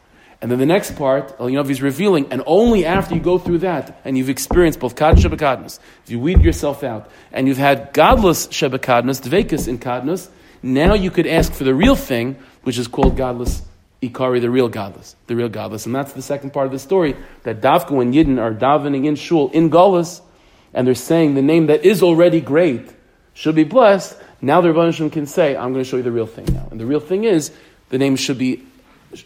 [0.41, 3.99] And then the next part, Elionov is revealing, and only after you go through that,
[4.05, 8.47] and you've experienced both Kaddish Shebekadnus, if you weed yourself out, and you've had gadlus
[8.47, 10.29] Shebekadnus, Dvekas in Kadnus,
[10.61, 13.61] now you could ask for the real thing, which is called gadlus
[14.01, 15.15] Ikari, the real gadlus.
[15.27, 15.85] The real gadlus.
[15.85, 19.15] And that's the second part of the story, that Davku and Yidden are davening in
[19.15, 20.21] Shul, in Gullus,
[20.73, 22.89] and they're saying the name that is already great
[23.33, 24.17] should be blessed.
[24.41, 26.67] Now the Rebbeinu can say, I'm going to show you the real thing now.
[26.71, 27.51] And the real thing is,
[27.89, 28.63] the name should be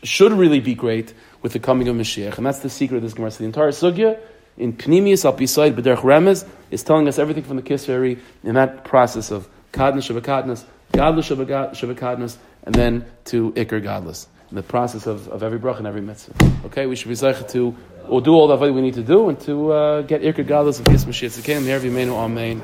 [0.02, 2.38] should really be great with the coming of Mashiach.
[2.38, 3.32] And that's the secret of this Gemara.
[3.32, 4.18] The entire Sugya
[4.58, 8.86] in Pnimius Al Pisaid B'derech Remez is telling us everything from the Kisari in that
[8.86, 10.64] process of Kadnas Shabakadnas,
[10.94, 14.28] Gadlus Shabakadnas, and then to Iker Gadlus.
[14.50, 16.34] In the process of, of every brach and every mitzvah.
[16.66, 17.76] Okay, we should be zeichet to
[18.08, 20.80] or do all the that we need to do and to uh, get Iker Gadlus
[20.80, 22.14] of Yis Mashiach Tzidkein.
[22.14, 22.62] Amen.